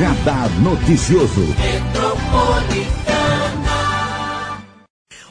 Radar 0.00 0.48
Noticioso. 0.62 1.42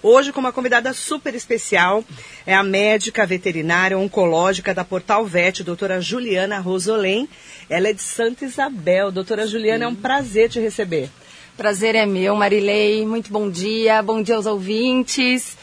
Hoje, 0.03 0.31
com 0.31 0.39
uma 0.39 0.51
convidada 0.51 0.93
super 0.93 1.33
especial, 1.33 2.03
é 2.45 2.53
a 2.53 2.61
médica 2.61 3.25
veterinária 3.25 3.97
oncológica 3.97 4.71
da 4.71 4.85
Portal 4.85 5.25
Vet, 5.25 5.63
doutora 5.63 5.99
Juliana 5.99 6.59
Rosolém. 6.59 7.27
Ela 7.67 7.87
é 7.87 7.93
de 7.93 8.03
Santa 8.03 8.45
Isabel. 8.45 9.11
Doutora 9.11 9.47
Juliana, 9.47 9.79
Sim. 9.79 9.83
é 9.85 9.87
um 9.87 9.95
prazer 9.95 10.51
te 10.51 10.59
receber. 10.59 11.09
Prazer 11.57 11.95
é 11.95 12.05
meu, 12.05 12.35
Marilei. 12.35 13.07
Muito 13.07 13.31
bom 13.31 13.49
dia. 13.49 14.03
Bom 14.03 14.21
dia 14.21 14.35
aos 14.35 14.45
ouvintes. 14.45 15.57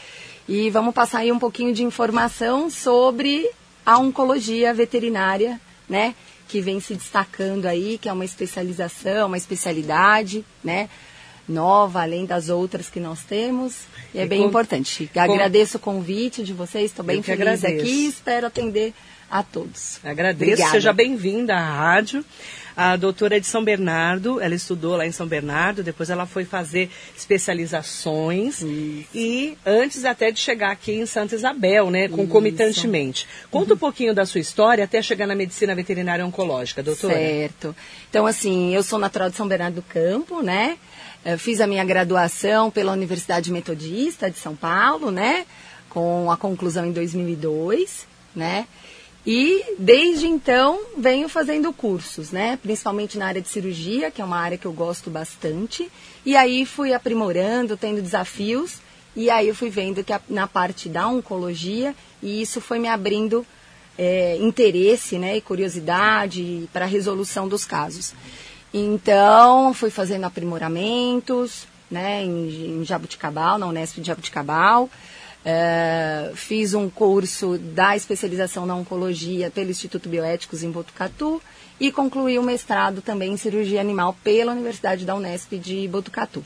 E 0.49 0.69
vamos 0.69 0.93
passar 0.93 1.19
aí 1.19 1.31
um 1.31 1.39
pouquinho 1.39 1.73
de 1.73 1.81
informação 1.81 2.69
sobre 2.69 3.49
a 3.85 3.97
oncologia 3.99 4.73
veterinária, 4.73 5.61
né? 5.87 6.13
Que 6.47 6.61
vem 6.61 6.79
se 6.79 6.95
destacando 6.95 7.65
aí, 7.65 7.97
que 7.97 8.07
é 8.07 8.13
uma 8.13 8.25
especialização, 8.25 9.27
uma 9.27 9.37
especialidade, 9.37 10.45
né? 10.63 10.89
Nova, 11.47 12.01
além 12.01 12.25
das 12.25 12.49
outras 12.49 12.89
que 12.89 12.99
nós 12.99 13.23
temos. 13.23 13.75
E 14.13 14.19
é 14.19 14.25
e 14.25 14.27
bem 14.27 14.41
com, 14.41 14.47
importante. 14.47 15.09
Com... 15.13 15.19
Agradeço 15.21 15.77
o 15.77 15.79
convite 15.79 16.43
de 16.43 16.53
vocês, 16.53 16.85
estou 16.85 17.05
bem 17.05 17.21
feliz 17.21 17.41
agradeço. 17.41 17.67
aqui 17.67 18.05
e 18.05 18.07
espero 18.07 18.47
atender 18.47 18.93
a 19.29 19.43
todos. 19.43 19.99
Agradeço, 20.03 20.51
Obrigada. 20.51 20.71
seja 20.71 20.93
bem-vinda 20.93 21.55
à 21.55 21.59
rádio. 21.59 22.23
A 22.77 22.95
doutora 22.95 23.37
é 23.37 23.39
de 23.39 23.47
São 23.47 23.63
Bernardo, 23.63 24.39
ela 24.39 24.53
estudou 24.53 24.95
lá 24.95 25.03
em 25.03 25.11
São 25.11 25.25
Bernardo, 25.25 25.81
depois 25.81 26.11
ela 26.11 26.27
foi 26.27 26.45
fazer 26.45 26.91
especializações 27.17 28.61
Isso. 28.61 29.07
e 29.15 29.57
antes 29.65 30.05
até 30.05 30.29
de 30.29 30.39
chegar 30.39 30.69
aqui 30.73 30.91
em 30.91 31.07
Santa 31.07 31.33
Isabel, 31.33 31.89
né, 31.89 32.07
concomitantemente. 32.07 33.25
Isso. 33.25 33.47
Conta 33.49 33.71
uhum. 33.71 33.77
um 33.77 33.79
pouquinho 33.79 34.13
da 34.13 34.27
sua 34.27 34.39
história 34.39 34.83
até 34.83 35.01
chegar 35.01 35.25
na 35.25 35.33
medicina 35.33 35.73
veterinária 35.73 36.23
oncológica, 36.23 36.83
doutora. 36.83 37.15
Certo. 37.15 37.75
Então, 38.11 38.27
assim, 38.27 38.75
eu 38.75 38.83
sou 38.83 38.99
natural 38.99 39.31
de 39.31 39.37
São 39.37 39.47
Bernardo 39.47 39.77
do 39.77 39.81
Campo, 39.81 40.43
né? 40.43 40.77
Eu 41.29 41.37
fiz 41.37 41.59
a 41.59 41.67
minha 41.67 41.83
graduação 41.83 42.71
pela 42.71 42.93
Universidade 42.93 43.51
Metodista 43.51 44.31
de 44.31 44.39
São 44.39 44.55
Paulo, 44.55 45.11
né? 45.11 45.45
Com 45.89 46.31
a 46.31 46.37
conclusão 46.37 46.85
em 46.85 46.93
2002, 46.93 48.07
né? 48.33 48.65
E 49.25 49.61
desde 49.77 50.25
então 50.25 50.79
venho 50.97 51.27
fazendo 51.27 51.73
cursos, 51.73 52.31
né? 52.31 52.57
Principalmente 52.63 53.17
na 53.17 53.27
área 53.27 53.41
de 53.41 53.49
cirurgia, 53.49 54.09
que 54.09 54.21
é 54.21 54.23
uma 54.23 54.37
área 54.37 54.57
que 54.57 54.65
eu 54.65 54.71
gosto 54.71 55.09
bastante. 55.09 55.91
E 56.25 56.33
aí 56.33 56.65
fui 56.65 56.93
aprimorando, 56.93 57.75
tendo 57.75 58.01
desafios. 58.01 58.79
E 59.13 59.29
aí 59.29 59.49
eu 59.49 59.55
fui 59.55 59.69
vendo 59.69 60.05
que 60.05 60.13
a, 60.13 60.21
na 60.29 60.47
parte 60.47 60.87
da 60.87 61.09
oncologia, 61.09 61.93
e 62.23 62.41
isso 62.41 62.61
foi 62.61 62.79
me 62.79 62.87
abrindo 62.87 63.45
é, 63.97 64.37
interesse 64.37 65.17
né, 65.17 65.35
e 65.35 65.41
curiosidade 65.41 66.69
para 66.71 66.85
a 66.85 66.87
resolução 66.87 67.49
dos 67.49 67.65
casos. 67.65 68.13
Então, 68.73 69.73
fui 69.73 69.89
fazendo 69.89 70.25
aprimoramentos 70.25 71.67
né, 71.89 72.23
em, 72.23 72.81
em 72.81 72.85
Jabuticabal, 72.85 73.57
na 73.57 73.67
Unesp 73.67 73.99
de 73.99 74.07
Jabuticabal. 74.07 74.89
É, 75.45 76.31
fiz 76.35 76.73
um 76.73 76.89
curso 76.89 77.57
da 77.57 77.95
especialização 77.95 78.65
na 78.65 78.75
oncologia 78.75 79.49
pelo 79.49 79.71
Instituto 79.71 80.09
Bioéticos 80.09 80.61
em 80.61 80.69
Botucatu 80.69 81.41
e 81.79 81.91
concluí 81.91 82.37
o 82.37 82.43
mestrado 82.43 83.01
também 83.01 83.31
em 83.31 83.37
cirurgia 83.37 83.79
animal 83.79 84.17
pela 84.23 84.51
Universidade 84.51 85.05
da 85.05 85.15
Unesp 85.15 85.53
de 85.53 85.87
Botucatu. 85.87 86.43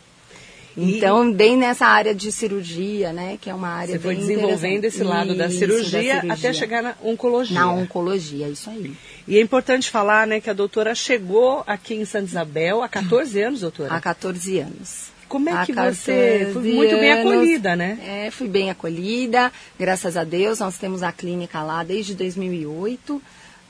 Então, 0.78 1.32
bem 1.32 1.58
nessa 1.58 1.86
área 1.86 2.16
de 2.16 2.32
cirurgia, 2.32 3.12
né, 3.12 3.38
que 3.40 3.50
é 3.50 3.54
uma 3.54 3.68
área 3.68 3.96
Você 3.96 4.00
foi 4.00 4.16
desenvolvendo 4.16 4.86
esse 4.86 5.04
lado 5.04 5.36
da 5.36 5.50
cirurgia, 5.50 6.16
da 6.16 6.22
cirurgia, 6.22 6.34
até 6.34 6.54
chegar 6.54 6.82
na 6.82 6.96
oncologia. 7.04 7.60
Na 7.60 7.72
oncologia, 7.72 8.48
isso 8.48 8.70
aí. 8.70 8.94
E 9.28 9.38
é 9.38 9.42
importante 9.42 9.90
falar, 9.90 10.26
né, 10.26 10.40
que 10.40 10.50
a 10.50 10.54
doutora 10.54 10.96
chegou 10.96 11.64
aqui 11.68 11.96
em 11.96 12.06
Santa 12.06 12.26
Isabel 12.26 12.82
há 12.82 12.88
14 12.88 13.42
anos, 13.42 13.62
doutora? 13.62 13.94
Há 13.94 14.00
14 14.00 14.60
anos. 14.60 15.12
Como 15.28 15.50
é 15.50 15.66
que 15.66 15.72
você 15.72 16.50
foi 16.52 16.74
muito 16.74 16.96
bem 16.98 17.14
acolhida, 17.14 17.74
né? 17.74 17.98
É, 18.06 18.32
fui 18.32 18.50
bem 18.50 18.70
acolhida, 18.70 19.50
graças 19.80 20.18
a 20.18 20.26
Deus. 20.26 20.60
Nós 20.60 20.78
temos 20.78 21.04
a 21.04 21.12
clínica 21.14 21.64
lá 21.64 21.84
desde 21.84 22.14
2008, 22.16 23.22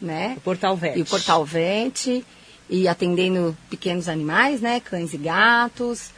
né? 0.02 0.34
O 0.38 0.42
Portal 0.42 0.76
Vet. 0.76 0.98
E 0.98 1.04
o 1.04 1.06
Portal 1.06 1.46
Vet, 1.46 2.26
e 2.68 2.88
atendendo 2.88 3.56
pequenos 3.70 4.10
animais, 4.10 4.60
né? 4.60 4.80
Cães 4.80 5.14
e 5.14 5.18
gatos. 5.18 6.10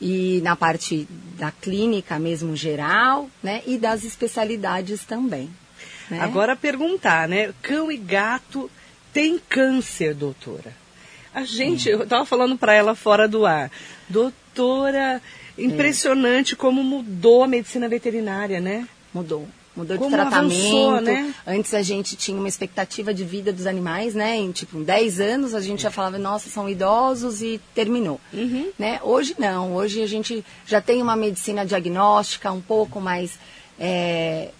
E 0.00 0.40
na 0.42 0.56
parte 0.56 1.06
da 1.38 1.50
clínica 1.50 2.18
mesmo 2.18 2.56
geral, 2.56 3.28
né? 3.42 3.62
E 3.66 3.76
das 3.76 4.02
especialidades 4.04 5.04
também. 5.04 5.50
Né? 6.08 6.20
Agora 6.20 6.56
perguntar, 6.56 7.28
né? 7.28 7.52
Cão 7.62 7.92
e 7.92 7.96
gato 7.96 8.70
tem 9.12 9.38
câncer, 9.38 10.14
doutora? 10.14 10.74
A 11.34 11.44
gente, 11.44 11.88
hum. 11.88 11.92
eu 11.92 12.02
estava 12.02 12.24
falando 12.24 12.56
para 12.56 12.74
ela 12.74 12.94
fora 12.94 13.28
do 13.28 13.46
ar, 13.46 13.70
doutora, 14.08 15.22
impressionante 15.56 16.54
é. 16.54 16.56
como 16.56 16.82
mudou 16.82 17.44
a 17.44 17.48
medicina 17.48 17.88
veterinária, 17.88 18.60
né? 18.60 18.88
Mudou. 19.14 19.48
Mudou 19.80 19.96
como 19.96 20.10
de 20.10 20.16
tratamento. 20.16 20.52
Avançou, 20.52 21.00
né? 21.00 21.34
Antes 21.46 21.72
a 21.72 21.80
gente 21.80 22.16
tinha 22.16 22.36
uma 22.36 22.48
expectativa 22.48 23.14
de 23.14 23.24
vida 23.24 23.50
dos 23.50 23.66
animais, 23.66 24.14
né? 24.14 24.36
Em 24.36 24.52
tipo 24.52 24.78
10 24.78 25.20
anos 25.20 25.54
a 25.54 25.60
gente 25.60 25.82
já 25.82 25.90
falava, 25.90 26.18
nossa, 26.18 26.50
são 26.50 26.68
idosos 26.68 27.40
e 27.40 27.58
terminou. 27.74 28.20
Uhum. 28.32 28.70
Né? 28.78 29.00
Hoje 29.02 29.34
não. 29.38 29.74
Hoje 29.74 30.02
a 30.02 30.06
gente 30.06 30.44
já 30.66 30.80
tem 30.82 31.00
uma 31.00 31.16
medicina 31.16 31.64
diagnóstica 31.64 32.52
um 32.52 32.60
pouco 32.60 33.00
mais 33.00 33.38
é, 33.78 34.50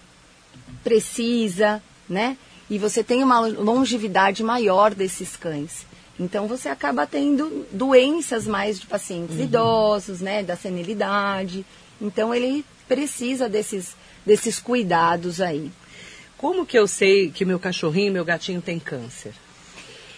precisa, 0.82 1.82
né? 2.08 2.38
E 2.70 2.78
você 2.78 3.04
tem 3.04 3.22
uma 3.22 3.41
longevidade 3.41 4.42
maior 4.42 4.94
desses 4.94 5.37
cães. 5.37 5.84
Então 6.19 6.47
você 6.47 6.69
acaba 6.69 7.06
tendo 7.06 7.66
doenças 7.72 8.47
mais 8.47 8.81
de 8.81 8.87
pacientes 8.87 9.37
uhum. 9.37 9.44
idosos, 9.44 10.20
né, 10.20 10.42
da 10.42 10.56
senilidade. 10.56 11.64
Então 12.00 12.34
ele 12.34 12.64
precisa 12.87 13.48
desses, 13.48 13.94
desses 14.25 14.58
cuidados 14.58 15.41
aí. 15.41 15.70
Como 16.36 16.64
que 16.64 16.78
eu 16.78 16.86
sei 16.86 17.31
que 17.31 17.44
meu 17.44 17.58
cachorrinho, 17.58 18.12
meu 18.12 18.25
gatinho 18.25 18.62
tem 18.62 18.78
câncer? 18.78 19.34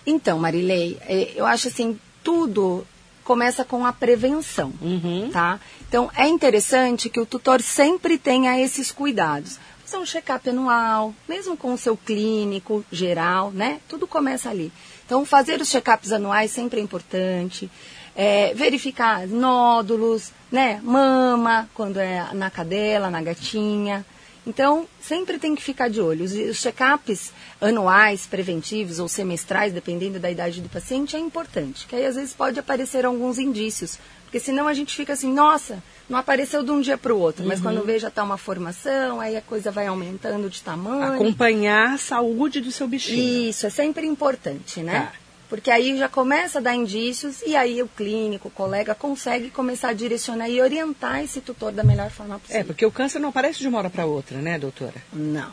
Então, 0.07 0.39
Marilei, 0.39 0.99
é, 1.03 1.33
eu 1.35 1.47
acho 1.47 1.69
assim, 1.69 1.99
tudo 2.23 2.87
começa 3.25 3.65
com 3.65 3.87
a 3.87 3.93
prevenção, 3.93 4.73
uhum. 4.81 5.31
tá? 5.33 5.61
Então, 5.89 6.11
é 6.17 6.27
interessante 6.27 7.09
que 7.09 7.21
o 7.21 7.27
tutor 7.27 7.61
sempre 7.61 8.19
tenha 8.19 8.61
esses 8.61 8.91
cuidados. 8.91 9.59
Fazer 9.85 10.03
um 10.03 10.07
check-up 10.07 10.49
anual, 10.49 11.15
mesmo 11.29 11.57
com 11.57 11.73
o 11.73 11.79
seu 11.79 11.97
clínico 11.97 12.85
geral, 12.91 13.51
né? 13.51 13.81
Tudo 13.89 14.07
começa 14.07 14.49
ali. 14.51 14.73
Então, 15.05 15.25
fazer 15.25 15.61
os 15.61 15.69
check-ups 15.69 16.13
anuais 16.13 16.51
sempre 16.51 16.81
é 16.81 16.83
importante. 16.83 17.71
É, 18.15 18.53
verificar 18.55 19.27
nódulos, 19.27 20.31
né? 20.51 20.81
Mama, 20.83 21.69
quando 21.75 21.99
é 21.99 22.29
na 22.35 22.51
cadela, 22.51 23.11
na 23.11 23.23
gatinha. 23.23 24.05
Então, 24.47 24.89
sempre 25.01 25.39
tem 25.39 25.55
que 25.55 25.63
ficar 25.63 25.89
de 25.89 26.01
olho. 26.01 26.25
Os, 26.25 26.33
os 26.33 26.61
check-ups 26.61 27.33
anuais, 27.61 28.27
preventivos 28.27 28.99
ou 28.99 29.09
semestrais, 29.09 29.73
dependendo 29.73 30.19
da 30.19 30.31
idade 30.31 30.61
do 30.61 30.69
paciente, 30.69 31.17
é 31.17 31.19
importante. 31.19 31.87
Que 31.87 31.97
aí, 31.97 32.05
às 32.05 32.17
vezes, 32.17 32.35
pode 32.35 32.59
aparecer 32.59 33.07
alguns 33.07 33.39
indícios. 33.39 33.99
Porque 34.25 34.41
senão 34.41 34.67
a 34.67 34.73
gente 34.73 34.97
fica 34.97 35.13
assim, 35.13 35.31
nossa, 35.31 35.83
não 36.09 36.19
apareceu 36.19 36.63
de 36.63 36.71
um 36.71 36.81
dia 36.81 36.97
para 36.97 37.15
o 37.15 37.19
outro, 37.19 37.45
mas 37.47 37.59
uhum. 37.59 37.65
quando 37.65 37.85
vê 37.85 37.99
já 37.99 38.09
está 38.09 38.25
uma 38.25 38.39
formação, 38.39 39.21
aí 39.21 39.37
a 39.37 39.43
coisa 39.43 39.71
vai 39.71 39.87
aumentando 39.87 40.49
de 40.49 40.63
tamanho. 40.63 41.13
Acompanhar 41.13 41.93
a 41.93 41.99
saúde 41.99 42.59
do 42.63 42.73
seu 42.73 42.89
bichinho. 42.89 43.51
Isso, 43.51 43.67
é 43.67 43.71
sempre 43.71 44.07
importante, 44.07 44.81
né? 44.81 45.11
Tá. 45.13 45.22
Porque 45.53 45.71
aí 45.71 45.99
já 45.99 46.09
começa 46.09 46.61
a 46.61 46.63
dar 46.63 46.75
indícios 46.75 47.43
e 47.43 47.55
aí 47.55 47.83
o 47.83 47.87
clínico, 47.87 48.49
o 48.49 48.51
colega, 48.51 48.95
consegue 48.95 49.51
começar 49.51 49.91
a 49.91 49.93
direcionar 49.93 50.49
e 50.49 50.63
orientar 50.63 51.23
esse 51.23 51.43
tutor 51.43 51.71
da 51.71 51.85
melhor 51.85 52.09
forma 52.09 52.39
possível. 52.39 52.63
É, 52.63 52.65
porque 52.65 52.87
o 52.87 52.91
câncer 52.91 53.19
não 53.19 53.29
aparece 53.29 53.59
de 53.59 53.69
uma 53.69 53.77
hora 53.77 53.91
para 53.91 54.07
outra, 54.07 54.39
né, 54.39 54.59
doutora? 54.59 54.95
Não. 55.13 55.51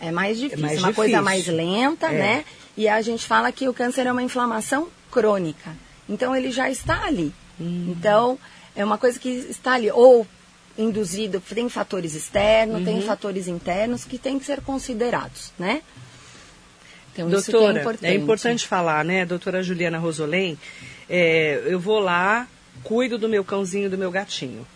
É 0.00 0.12
mais 0.12 0.38
difícil, 0.38 0.64
é 0.64 0.68
mais 0.68 0.78
uma 0.78 0.92
difícil. 0.92 0.94
coisa 0.94 1.20
mais 1.20 1.44
lenta, 1.48 2.06
é. 2.06 2.18
né? 2.18 2.44
E 2.76 2.86
a 2.86 3.02
gente 3.02 3.26
fala 3.26 3.50
que 3.50 3.68
o 3.68 3.74
câncer 3.74 4.06
é 4.06 4.12
uma 4.12 4.22
inflamação 4.22 4.86
crônica. 5.10 5.76
Então 6.08 6.36
ele 6.36 6.52
já 6.52 6.70
está 6.70 7.02
ali. 7.02 7.34
Hum. 7.60 7.92
Então, 7.98 8.38
é 8.76 8.84
uma 8.84 8.96
coisa 8.96 9.18
que 9.18 9.28
está 9.28 9.72
ali, 9.72 9.90
ou 9.90 10.24
induzido, 10.78 11.40
tem 11.40 11.68
fatores 11.68 12.14
externos, 12.14 12.78
uhum. 12.78 12.84
tem 12.84 13.02
fatores 13.02 13.48
internos 13.48 14.04
que 14.04 14.18
têm 14.18 14.38
que 14.38 14.44
ser 14.44 14.60
considerados, 14.60 15.52
né? 15.58 15.82
Então, 17.12 17.28
Doutora, 17.28 17.42
isso 17.42 17.56
é 17.56 17.80
importante. 17.80 18.06
é 18.06 18.14
importante 18.14 18.66
falar, 18.66 19.04
né, 19.04 19.26
doutora 19.26 19.62
Juliana 19.62 19.98
Rosolém, 19.98 20.58
é, 21.08 21.62
eu 21.66 21.78
vou 21.78 21.98
lá, 21.98 22.48
cuido 22.82 23.18
do 23.18 23.28
meu 23.28 23.44
cãozinho, 23.44 23.90
do 23.90 23.98
meu 23.98 24.10
gatinho. 24.10 24.66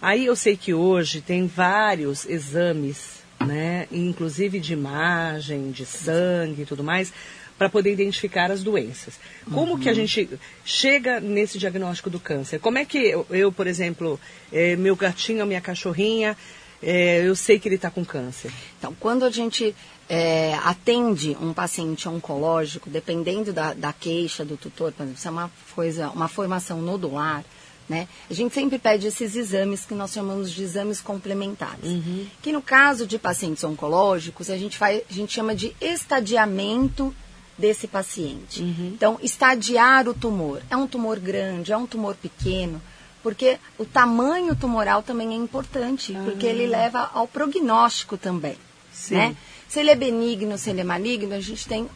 Aí 0.00 0.24
eu 0.24 0.36
sei 0.36 0.56
que 0.56 0.72
hoje 0.72 1.20
tem 1.20 1.46
vários 1.46 2.24
exames, 2.26 3.20
né, 3.44 3.86
inclusive 3.90 4.60
de 4.60 4.72
imagem, 4.72 5.70
de 5.70 5.84
sangue 5.84 6.62
e 6.62 6.66
tudo 6.66 6.84
mais, 6.84 7.12
para 7.58 7.68
poder 7.68 7.92
identificar 7.92 8.50
as 8.50 8.62
doenças. 8.62 9.20
Como 9.52 9.72
uhum. 9.72 9.78
que 9.78 9.88
a 9.88 9.92
uhum. 9.92 9.96
gente 9.96 10.30
chega 10.64 11.20
nesse 11.20 11.58
diagnóstico 11.58 12.08
do 12.08 12.18
câncer? 12.18 12.58
Como 12.58 12.78
é 12.78 12.86
que 12.86 12.96
eu, 12.96 13.26
eu 13.28 13.52
por 13.52 13.66
exemplo, 13.66 14.18
é, 14.50 14.76
meu 14.76 14.96
gatinho, 14.96 15.44
minha 15.44 15.60
cachorrinha, 15.60 16.34
é, 16.82 17.20
eu 17.22 17.36
sei 17.36 17.58
que 17.58 17.68
ele 17.68 17.74
está 17.74 17.90
com 17.90 18.02
câncer? 18.02 18.50
Então, 18.78 18.96
quando 18.98 19.26
a 19.26 19.30
gente 19.30 19.74
é, 20.10 20.58
atende 20.64 21.36
um 21.40 21.52
paciente 21.52 22.08
oncológico, 22.08 22.90
dependendo 22.90 23.52
da, 23.52 23.72
da 23.72 23.92
queixa 23.92 24.44
do 24.44 24.56
tutor, 24.56 24.90
por 24.90 25.04
exemplo, 25.04 25.20
se 25.20 25.28
é 25.28 25.30
uma, 25.30 25.48
coisa, 25.72 26.10
uma 26.10 26.26
formação 26.26 26.82
nodular, 26.82 27.44
né? 27.88 28.08
A 28.28 28.34
gente 28.34 28.52
sempre 28.52 28.76
pede 28.76 29.06
esses 29.06 29.36
exames 29.36 29.84
que 29.84 29.94
nós 29.94 30.12
chamamos 30.12 30.50
de 30.50 30.64
exames 30.64 31.00
complementares. 31.00 31.84
Uhum. 31.84 32.26
Que 32.42 32.52
no 32.52 32.60
caso 32.60 33.06
de 33.06 33.18
pacientes 33.18 33.62
oncológicos, 33.62 34.50
a 34.50 34.56
gente, 34.56 34.76
faz, 34.76 35.02
a 35.08 35.12
gente 35.12 35.32
chama 35.32 35.54
de 35.54 35.74
estadiamento 35.80 37.14
desse 37.56 37.86
paciente. 37.86 38.62
Uhum. 38.62 38.92
Então, 38.94 39.18
estadiar 39.22 40.08
o 40.08 40.14
tumor. 40.14 40.60
É 40.68 40.76
um 40.76 40.88
tumor 40.88 41.20
grande, 41.20 41.72
é 41.72 41.76
um 41.76 41.86
tumor 41.86 42.16
pequeno, 42.16 42.82
porque 43.22 43.58
o 43.78 43.84
tamanho 43.84 44.56
tumoral 44.56 45.02
também 45.02 45.32
é 45.32 45.36
importante, 45.36 46.12
uhum. 46.12 46.24
porque 46.24 46.46
ele 46.46 46.66
leva 46.66 47.10
ao 47.12 47.28
prognóstico 47.28 48.16
também. 48.16 48.56
Sim. 48.92 49.14
Né? 49.14 49.36
Se 49.70 49.78
ele 49.78 49.90
é 49.90 49.94
benigno, 49.94 50.58
se 50.58 50.68
ele 50.68 50.80
é 50.80 50.84
maligno, 50.84 51.32
a 51.32 51.38
gente 51.38 51.68
tem 51.68 51.88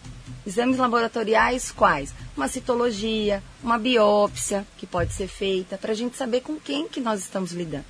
exames 0.46 0.78
laboratoriais 0.78 1.72
quais? 1.72 2.14
Uma 2.36 2.46
citologia, 2.46 3.42
uma 3.60 3.76
biópsia 3.76 4.64
que 4.78 4.86
pode 4.86 5.12
ser 5.12 5.26
feita 5.26 5.76
para 5.76 5.90
a 5.90 5.94
gente 5.94 6.16
saber 6.16 6.42
com 6.42 6.54
quem 6.54 6.86
que 6.86 7.00
nós 7.00 7.18
estamos 7.18 7.50
lidando. 7.50 7.84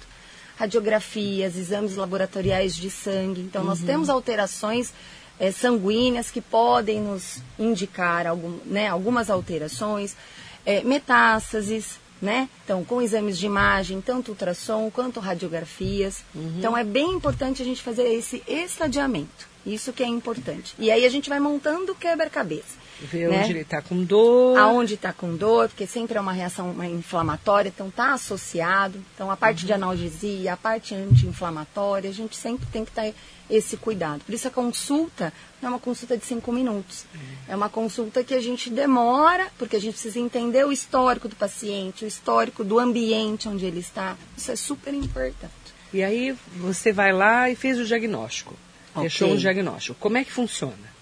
Radiografias, 0.56 1.54
exames 1.54 1.96
laboratoriais 1.96 2.74
de 2.74 2.88
sangue. 2.88 3.42
Então, 3.42 3.60
uhum. 3.60 3.68
nós 3.68 3.80
temos 3.80 4.08
alterações 4.08 4.90
é, 5.38 5.50
sanguíneas 5.50 6.30
que 6.30 6.40
podem 6.40 7.02
nos 7.02 7.42
indicar 7.58 8.26
algum, 8.26 8.56
né, 8.64 8.88
algumas 8.88 9.28
alterações. 9.28 10.16
É, 10.64 10.82
metástases, 10.82 12.00
né? 12.24 12.48
Então, 12.64 12.82
com 12.82 13.02
exames 13.02 13.38
de 13.38 13.46
imagem, 13.46 14.00
tanto 14.00 14.30
ultrassom 14.30 14.90
quanto 14.90 15.20
radiografias. 15.20 16.24
Uhum. 16.34 16.54
Então, 16.58 16.76
é 16.76 16.82
bem 16.82 17.12
importante 17.12 17.60
a 17.60 17.64
gente 17.64 17.82
fazer 17.82 18.04
esse 18.04 18.42
estadiamento. 18.48 19.46
Isso 19.64 19.92
que 19.92 20.02
é 20.02 20.06
importante. 20.06 20.74
E 20.78 20.90
aí 20.90 21.06
a 21.06 21.08
gente 21.08 21.28
vai 21.28 21.38
montando 21.38 21.92
o 21.92 21.94
quebra-cabeça. 21.94 22.84
Ver 23.04 23.28
né? 23.28 23.40
onde 23.40 23.52
ele 23.52 23.60
está 23.60 23.82
com 23.82 24.02
dor. 24.02 24.58
Aonde 24.58 24.94
está 24.94 25.12
com 25.12 25.36
dor, 25.36 25.68
porque 25.68 25.86
sempre 25.86 26.16
é 26.16 26.20
uma 26.20 26.32
reação 26.32 26.74
inflamatória, 26.84 27.68
então 27.68 27.88
está 27.88 28.14
associado. 28.14 28.98
Então 29.14 29.30
a 29.30 29.36
parte 29.36 29.62
uhum. 29.62 29.66
de 29.66 29.72
analgesia, 29.72 30.52
a 30.52 30.56
parte 30.56 30.94
anti-inflamatória, 30.94 32.08
a 32.10 32.12
gente 32.12 32.36
sempre 32.36 32.66
tem 32.66 32.84
que 32.84 32.92
tá 32.92 33.02
esse 33.48 33.76
cuidado. 33.76 34.22
Por 34.24 34.34
isso 34.34 34.48
a 34.48 34.50
consulta 34.50 35.32
não 35.60 35.68
é 35.68 35.72
uma 35.72 35.78
consulta 35.78 36.16
de 36.16 36.24
cinco 36.24 36.50
minutos. 36.50 37.04
Uhum. 37.14 37.20
É 37.48 37.56
uma 37.56 37.68
consulta 37.68 38.24
que 38.24 38.34
a 38.34 38.40
gente 38.40 38.70
demora, 38.70 39.48
porque 39.58 39.76
a 39.76 39.80
gente 39.80 39.94
precisa 39.94 40.18
entender 40.18 40.64
o 40.64 40.72
histórico 40.72 41.28
do 41.28 41.36
paciente, 41.36 42.04
o 42.04 42.08
histórico 42.08 42.64
do 42.64 42.78
ambiente 42.78 43.48
onde 43.48 43.66
ele 43.66 43.80
está. 43.80 44.16
Isso 44.36 44.50
é 44.50 44.56
super 44.56 44.94
importante. 44.94 45.52
E 45.92 46.02
aí 46.02 46.36
você 46.56 46.92
vai 46.92 47.12
lá 47.12 47.50
e 47.50 47.54
fez 47.54 47.78
o 47.78 47.84
diagnóstico. 47.84 48.54
Okay. 48.90 49.02
Deixou 49.02 49.30
um 49.30 49.36
diagnóstico. 49.36 49.96
Como 50.00 50.16
é 50.16 50.24
que 50.24 50.32
funciona? 50.32 50.94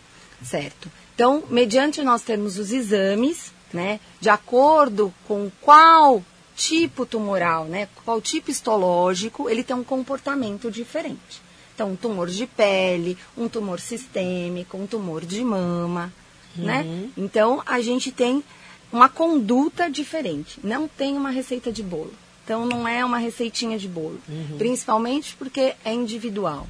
Certo. 0.42 0.90
Então, 1.14 1.42
mediante 1.48 2.02
nós 2.02 2.22
termos 2.22 2.58
os 2.58 2.72
exames, 2.72 3.52
né, 3.72 4.00
de 4.20 4.28
acordo 4.28 5.12
com 5.26 5.50
qual 5.60 6.22
tipo 6.54 7.06
tumoral, 7.06 7.64
né, 7.64 7.88
qual 8.04 8.20
tipo 8.20 8.50
histológico, 8.50 9.48
ele 9.48 9.62
tem 9.62 9.74
um 9.74 9.84
comportamento 9.84 10.70
diferente. 10.70 11.42
Então, 11.74 11.92
um 11.92 11.96
tumor 11.96 12.28
de 12.28 12.46
pele, 12.46 13.16
um 13.36 13.48
tumor 13.48 13.80
sistêmico, 13.80 14.76
um 14.76 14.86
tumor 14.86 15.24
de 15.24 15.42
mama, 15.42 16.12
né? 16.54 16.82
uhum. 16.82 17.02
né? 17.02 17.10
Então, 17.16 17.62
a 17.64 17.80
gente 17.80 18.12
tem 18.12 18.44
uma 18.92 19.08
conduta 19.08 19.90
diferente. 19.90 20.60
Não 20.62 20.86
tem 20.86 21.16
uma 21.16 21.30
receita 21.30 21.72
de 21.72 21.82
bolo. 21.82 22.12
Então, 22.44 22.66
não 22.66 22.86
é 22.86 23.04
uma 23.04 23.18
receitinha 23.18 23.78
de 23.78 23.88
bolo. 23.88 24.20
Uhum. 24.28 24.58
Principalmente 24.58 25.34
porque 25.36 25.74
é 25.84 25.92
individual, 25.92 26.66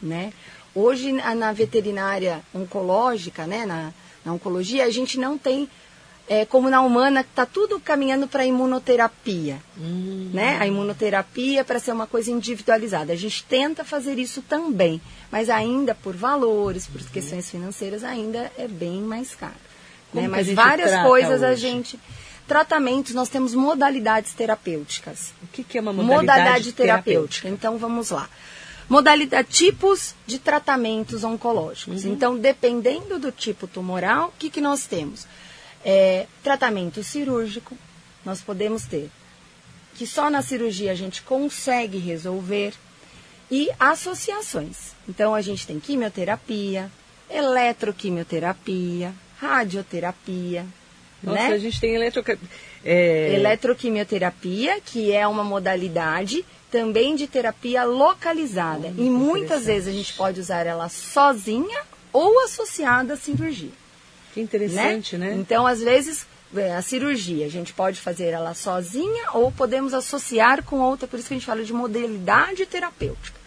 né? 0.00 0.32
Hoje, 0.74 1.12
na 1.12 1.52
veterinária 1.52 2.40
oncológica, 2.54 3.46
né, 3.46 3.66
na, 3.66 3.92
na 4.24 4.32
oncologia, 4.32 4.84
a 4.84 4.90
gente 4.90 5.18
não 5.18 5.36
tem, 5.36 5.68
é, 6.26 6.46
como 6.46 6.70
na 6.70 6.80
humana, 6.80 7.20
está 7.20 7.44
tudo 7.44 7.78
caminhando 7.78 8.26
para 8.26 8.42
a 8.42 8.46
imunoterapia. 8.46 9.58
Uhum. 9.76 10.30
Né? 10.32 10.56
A 10.58 10.66
imunoterapia 10.66 11.62
para 11.62 11.78
ser 11.78 11.92
uma 11.92 12.06
coisa 12.06 12.30
individualizada. 12.30 13.12
A 13.12 13.16
gente 13.16 13.44
tenta 13.44 13.84
fazer 13.84 14.18
isso 14.18 14.40
também, 14.40 14.98
mas 15.30 15.50
ainda 15.50 15.94
por 15.94 16.16
valores, 16.16 16.86
por 16.86 17.02
uhum. 17.02 17.06
questões 17.12 17.50
financeiras, 17.50 18.02
ainda 18.02 18.50
é 18.56 18.66
bem 18.66 19.02
mais 19.02 19.34
caro. 19.34 19.52
Né? 20.14 20.26
Mas 20.26 20.50
várias 20.52 21.02
coisas 21.02 21.42
hoje? 21.42 21.44
a 21.44 21.54
gente 21.54 22.00
tratamentos, 22.48 23.14
nós 23.14 23.28
temos 23.28 23.54
modalidades 23.54 24.34
terapêuticas. 24.34 25.32
O 25.42 25.46
que, 25.46 25.62
que 25.62 25.78
é 25.78 25.80
uma 25.80 25.92
modalidade, 25.92 26.26
modalidade 26.26 26.72
terapêutica? 26.72 27.42
terapêutica? 27.42 27.48
Então, 27.48 27.78
vamos 27.78 28.10
lá 28.10 28.28
modalidade, 28.88 29.48
tipos 29.48 30.14
de 30.26 30.38
tratamentos 30.38 31.24
oncológicos. 31.24 32.04
Uhum. 32.04 32.12
Então, 32.12 32.38
dependendo 32.38 33.18
do 33.18 33.32
tipo 33.32 33.66
tumoral, 33.66 34.28
o 34.28 34.32
que, 34.38 34.50
que 34.50 34.60
nós 34.60 34.86
temos? 34.86 35.26
É, 35.84 36.26
tratamento 36.42 37.02
cirúrgico, 37.02 37.76
nós 38.24 38.40
podemos 38.40 38.84
ter, 38.84 39.10
que 39.94 40.06
só 40.06 40.30
na 40.30 40.42
cirurgia 40.42 40.92
a 40.92 40.94
gente 40.94 41.22
consegue 41.22 41.98
resolver, 41.98 42.72
e 43.52 43.68
associações. 43.78 44.94
Então, 45.06 45.34
a 45.34 45.42
gente 45.42 45.66
tem 45.66 45.78
quimioterapia, 45.78 46.90
eletroquimioterapia, 47.28 49.12
radioterapia. 49.38 50.64
Nossa, 51.22 51.48
né? 51.48 51.54
a 51.54 51.58
gente 51.58 51.78
tem 51.78 51.94
eletro... 51.94 52.24
é... 52.82 53.34
eletroquimioterapia, 53.34 54.80
que 54.80 55.12
é 55.12 55.28
uma 55.28 55.44
modalidade 55.44 56.42
também 56.72 57.14
de 57.14 57.28
terapia 57.28 57.84
localizada. 57.84 58.88
e 58.96 59.10
muitas 59.10 59.66
vezes 59.66 59.88
a 59.88 59.92
gente 59.92 60.14
pode 60.14 60.40
usar 60.40 60.66
ela 60.66 60.88
sozinha 60.88 61.82
ou 62.10 62.40
associada 62.40 63.12
à 63.12 63.16
cirurgia. 63.16 63.70
Que 64.32 64.40
interessante, 64.40 65.18
né? 65.18 65.30
né? 65.30 65.36
Então, 65.36 65.66
às 65.66 65.82
vezes, 65.82 66.26
é, 66.56 66.74
a 66.74 66.80
cirurgia, 66.80 67.44
a 67.44 67.50
gente 67.50 67.74
pode 67.74 68.00
fazer 68.00 68.28
ela 68.28 68.54
sozinha 68.54 69.32
ou 69.34 69.52
podemos 69.52 69.92
associar 69.92 70.64
com 70.64 70.80
outra, 70.80 71.06
por 71.06 71.18
isso 71.18 71.28
que 71.28 71.34
a 71.34 71.36
gente 71.36 71.46
fala 71.46 71.62
de 71.62 71.72
modalidade 71.74 72.64
terapêutica. 72.64 73.38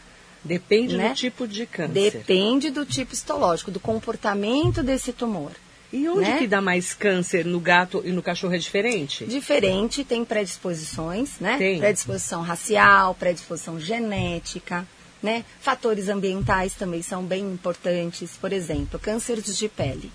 Depende 0.43 0.95
né? 0.95 1.09
do 1.09 1.15
tipo 1.15 1.47
de 1.47 1.65
câncer. 1.65 2.11
Depende 2.11 2.69
do 2.69 2.85
tipo 2.85 3.15
histológico, 3.15 3.71
do 3.71 3.79
comportamento 3.79 4.83
desse 4.83 5.11
tumor. 5.11 5.51
E 5.93 6.09
onde 6.09 6.29
né? 6.29 6.37
que 6.37 6.47
dá 6.47 6.61
mais 6.61 6.93
câncer? 6.93 7.45
No 7.45 7.59
gato 7.59 8.01
e 8.03 8.11
no 8.11 8.21
cachorro 8.21 8.53
é 8.53 8.57
diferente? 8.57 9.25
Diferente, 9.25 10.03
tem 10.03 10.25
predisposições, 10.25 11.39
né? 11.39 11.57
Tem. 11.57 11.79
Predisposição 11.79 12.41
racial, 12.41 13.15
predisposição 13.15 13.79
genética, 13.79 14.87
né? 15.21 15.45
Fatores 15.59 16.09
ambientais 16.09 16.73
também 16.73 17.01
são 17.01 17.23
bem 17.23 17.43
importantes. 17.43 18.31
Por 18.39 18.51
exemplo, 18.51 18.99
cânceres 18.99 19.57
de 19.57 19.69
pele. 19.69 20.11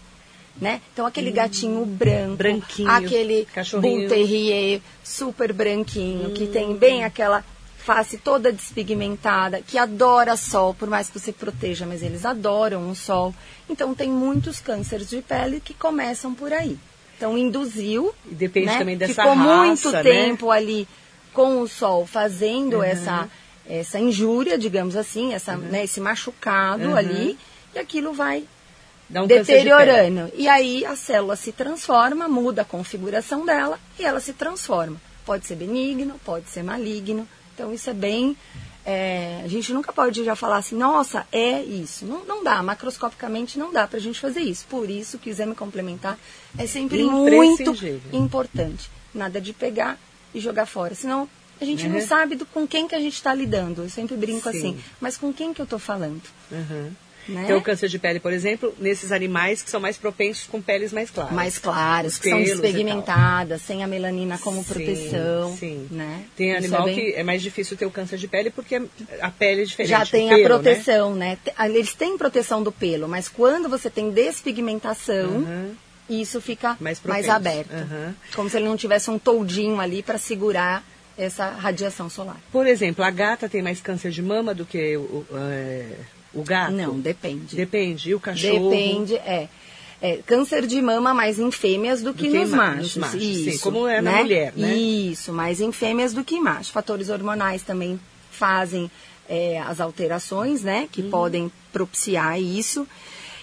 Né? 0.60 0.82
Então 0.92 1.06
aquele 1.06 1.30
hum, 1.30 1.34
gatinho 1.34 1.86
branco, 1.86 2.36
branquinho, 2.36 2.90
aquele 2.90 3.46
bull 3.80 4.08
terrier 4.08 4.82
super 5.02 5.52
branquinho, 5.54 6.28
hum. 6.28 6.34
que 6.34 6.46
tem 6.48 6.76
bem 6.76 7.02
aquela 7.02 7.42
face 7.90 8.18
toda 8.18 8.52
despigmentada, 8.52 9.60
que 9.60 9.76
adora 9.76 10.36
sol, 10.36 10.72
por 10.72 10.88
mais 10.88 11.08
que 11.10 11.18
você 11.18 11.32
proteja, 11.32 11.84
mas 11.84 12.04
eles 12.04 12.24
adoram 12.24 12.88
o 12.88 12.94
sol. 12.94 13.34
Então 13.68 13.96
tem 13.96 14.08
muitos 14.08 14.60
cânceres 14.60 15.10
de 15.10 15.20
pele 15.20 15.58
que 15.58 15.74
começam 15.74 16.32
por 16.32 16.52
aí. 16.52 16.78
Então 17.16 17.36
induziu, 17.36 18.14
e 18.30 18.34
depende 18.36 18.66
né? 18.66 18.78
também 18.78 18.96
dessa 18.96 19.14
Ficou 19.14 19.34
raça, 19.34 19.66
muito 19.66 19.90
né? 19.90 20.02
tempo 20.04 20.52
ali 20.52 20.86
com 21.32 21.60
o 21.60 21.66
sol 21.66 22.06
fazendo 22.06 22.76
uhum. 22.76 22.84
essa 22.84 23.28
essa 23.68 23.98
injúria, 23.98 24.56
digamos 24.56 24.96
assim, 24.96 25.34
essa, 25.34 25.56
uhum. 25.56 25.62
né, 25.62 25.84
esse 25.84 26.00
machucado 26.00 26.90
uhum. 26.90 26.96
ali, 26.96 27.38
e 27.74 27.78
aquilo 27.78 28.12
vai 28.12 28.44
um 29.12 29.26
deteriorando. 29.26 30.26
De 30.26 30.42
e 30.42 30.48
aí 30.48 30.84
a 30.84 30.94
célula 30.94 31.34
se 31.34 31.50
transforma, 31.50 32.28
muda 32.28 32.62
a 32.62 32.64
configuração 32.64 33.44
dela 33.44 33.80
e 33.98 34.04
ela 34.04 34.20
se 34.20 34.32
transforma. 34.32 34.96
Pode 35.26 35.46
ser 35.46 35.56
benigno, 35.56 36.14
pode 36.24 36.48
ser 36.50 36.62
maligno, 36.62 37.28
então 37.60 37.74
isso 37.74 37.90
é 37.90 37.94
bem. 37.94 38.34
É, 38.86 39.42
a 39.44 39.48
gente 39.48 39.74
nunca 39.74 39.92
pode 39.92 40.24
já 40.24 40.34
falar 40.34 40.56
assim, 40.56 40.74
nossa, 40.74 41.26
é 41.30 41.62
isso. 41.62 42.06
Não, 42.06 42.24
não 42.24 42.42
dá, 42.42 42.62
macroscopicamente 42.62 43.58
não 43.58 43.70
dá 43.70 43.86
para 43.86 43.98
a 43.98 44.00
gente 44.00 44.18
fazer 44.18 44.40
isso. 44.40 44.64
Por 44.68 44.88
isso 44.88 45.18
que 45.18 45.28
o 45.28 45.30
exame 45.30 45.54
complementar 45.54 46.18
é 46.56 46.66
sempre 46.66 47.02
muito 47.04 47.74
importante. 48.12 48.90
Nada 49.14 49.40
de 49.40 49.52
pegar 49.52 49.98
e 50.34 50.40
jogar 50.40 50.64
fora. 50.64 50.94
Senão 50.94 51.28
a 51.60 51.64
gente 51.64 51.86
uhum. 51.86 51.92
não 51.92 52.00
sabe 52.00 52.34
do, 52.36 52.46
com 52.46 52.66
quem 52.66 52.88
que 52.88 52.94
a 52.94 53.00
gente 53.00 53.14
está 53.14 53.34
lidando. 53.34 53.82
Eu 53.82 53.90
sempre 53.90 54.16
brinco 54.16 54.50
Sim. 54.50 54.58
assim, 54.58 54.80
mas 54.98 55.18
com 55.18 55.30
quem 55.30 55.52
que 55.52 55.60
eu 55.60 55.64
estou 55.64 55.78
falando? 55.78 56.22
Uhum. 56.50 56.90
Né? 57.28 57.42
Então, 57.44 57.58
o 57.58 57.62
câncer 57.62 57.88
de 57.88 57.98
pele, 57.98 58.18
por 58.20 58.32
exemplo, 58.32 58.74
nesses 58.78 59.12
animais 59.12 59.62
que 59.62 59.70
são 59.70 59.80
mais 59.80 59.96
propensos 59.96 60.46
com 60.46 60.60
peles 60.60 60.92
mais 60.92 61.10
claras. 61.10 61.32
Mais 61.32 61.58
claras, 61.58 62.18
que 62.18 62.30
são 62.30 62.42
despigmentadas, 62.42 63.62
sem 63.62 63.84
a 63.84 63.86
melanina 63.86 64.38
como 64.38 64.62
sim, 64.62 64.72
proteção. 64.72 65.56
Sim. 65.56 65.88
Né? 65.90 66.24
Tem 66.36 66.48
Isso 66.48 66.58
animal 66.58 66.82
é 66.82 66.84
bem... 66.84 66.94
que 66.94 67.14
é 67.14 67.22
mais 67.22 67.42
difícil 67.42 67.76
ter 67.76 67.86
o 67.86 67.90
câncer 67.90 68.18
de 68.18 68.28
pele 68.28 68.50
porque 68.50 68.82
a 69.20 69.30
pele 69.30 69.62
é 69.62 69.64
diferente. 69.64 69.90
Já 69.90 70.06
tem 70.06 70.28
pelo, 70.28 70.34
a 70.34 70.38
né? 70.38 70.44
proteção, 70.44 71.14
né? 71.14 71.38
né? 71.46 71.68
Eles 71.68 71.94
têm 71.94 72.16
proteção 72.18 72.62
do 72.62 72.72
pelo, 72.72 73.08
mas 73.08 73.28
quando 73.28 73.68
você 73.68 73.90
tem 73.90 74.10
despigmentação. 74.10 75.30
Uhum. 75.30 75.74
Isso 76.08 76.40
fica 76.40 76.76
mais, 76.80 77.00
mais 77.04 77.28
aberto. 77.28 77.70
Uhum. 77.72 78.12
Como 78.34 78.50
se 78.50 78.56
ele 78.56 78.66
não 78.66 78.76
tivesse 78.76 79.08
um 79.08 79.16
toldinho 79.16 79.78
ali 79.78 80.02
para 80.02 80.18
segurar 80.18 80.84
essa 81.16 81.50
radiação 81.50 82.08
solar. 82.08 82.40
Por 82.50 82.66
exemplo, 82.66 83.04
a 83.04 83.10
gata 83.10 83.48
tem 83.48 83.62
mais 83.62 83.80
câncer 83.80 84.10
de 84.10 84.20
mama 84.20 84.52
do 84.52 84.64
que 84.64 84.96
o, 84.96 85.24
é, 85.32 85.86
o 86.32 86.42
gato? 86.42 86.72
Não, 86.72 86.98
depende. 86.98 87.56
Depende. 87.56 88.10
E 88.10 88.14
o 88.14 88.20
cachorro? 88.20 88.70
Depende, 88.70 89.16
é. 89.16 89.48
É, 90.02 90.18
câncer 90.24 90.66
de 90.66 90.80
mama 90.80 91.12
mais 91.12 91.38
em 91.38 91.50
fêmeas 91.50 92.00
do, 92.00 92.12
do 92.12 92.14
que, 92.16 92.30
que, 92.30 92.38
nos 92.38 92.50
machos. 92.50 92.82
Nos 92.82 92.96
machos 92.96 93.22
Isso, 93.22 93.50
sim, 93.50 93.58
como 93.58 93.86
é 93.86 94.00
na 94.00 94.12
né? 94.12 94.22
mulher, 94.22 94.52
né? 94.56 94.74
Isso, 94.74 95.30
mais 95.30 95.60
em 95.60 95.70
fêmeas 95.72 96.14
do 96.14 96.24
que 96.24 96.36
em 96.36 96.40
machos. 96.40 96.70
Fatores 96.70 97.10
hormonais 97.10 97.62
também 97.62 98.00
fazem 98.30 98.90
é, 99.28 99.60
as 99.60 99.78
alterações, 99.78 100.62
né? 100.62 100.88
Que 100.90 101.02
uhum. 101.02 101.10
podem 101.10 101.52
propiciar 101.70 102.40
isso. 102.40 102.86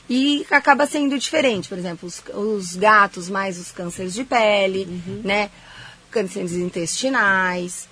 E 0.09 0.47
acaba 0.49 0.87
sendo 0.87 1.19
diferente. 1.19 1.69
Por 1.69 1.77
exemplo, 1.77 2.07
os, 2.07 2.23
os 2.33 2.75
gatos 2.75 3.29
mais 3.29 3.59
os 3.59 3.71
cânceres 3.71 4.15
de 4.15 4.23
pele, 4.23 4.87
uhum. 4.89 5.21
né? 5.23 5.51
Cânceres 6.09 6.53
intestinais. 6.53 7.87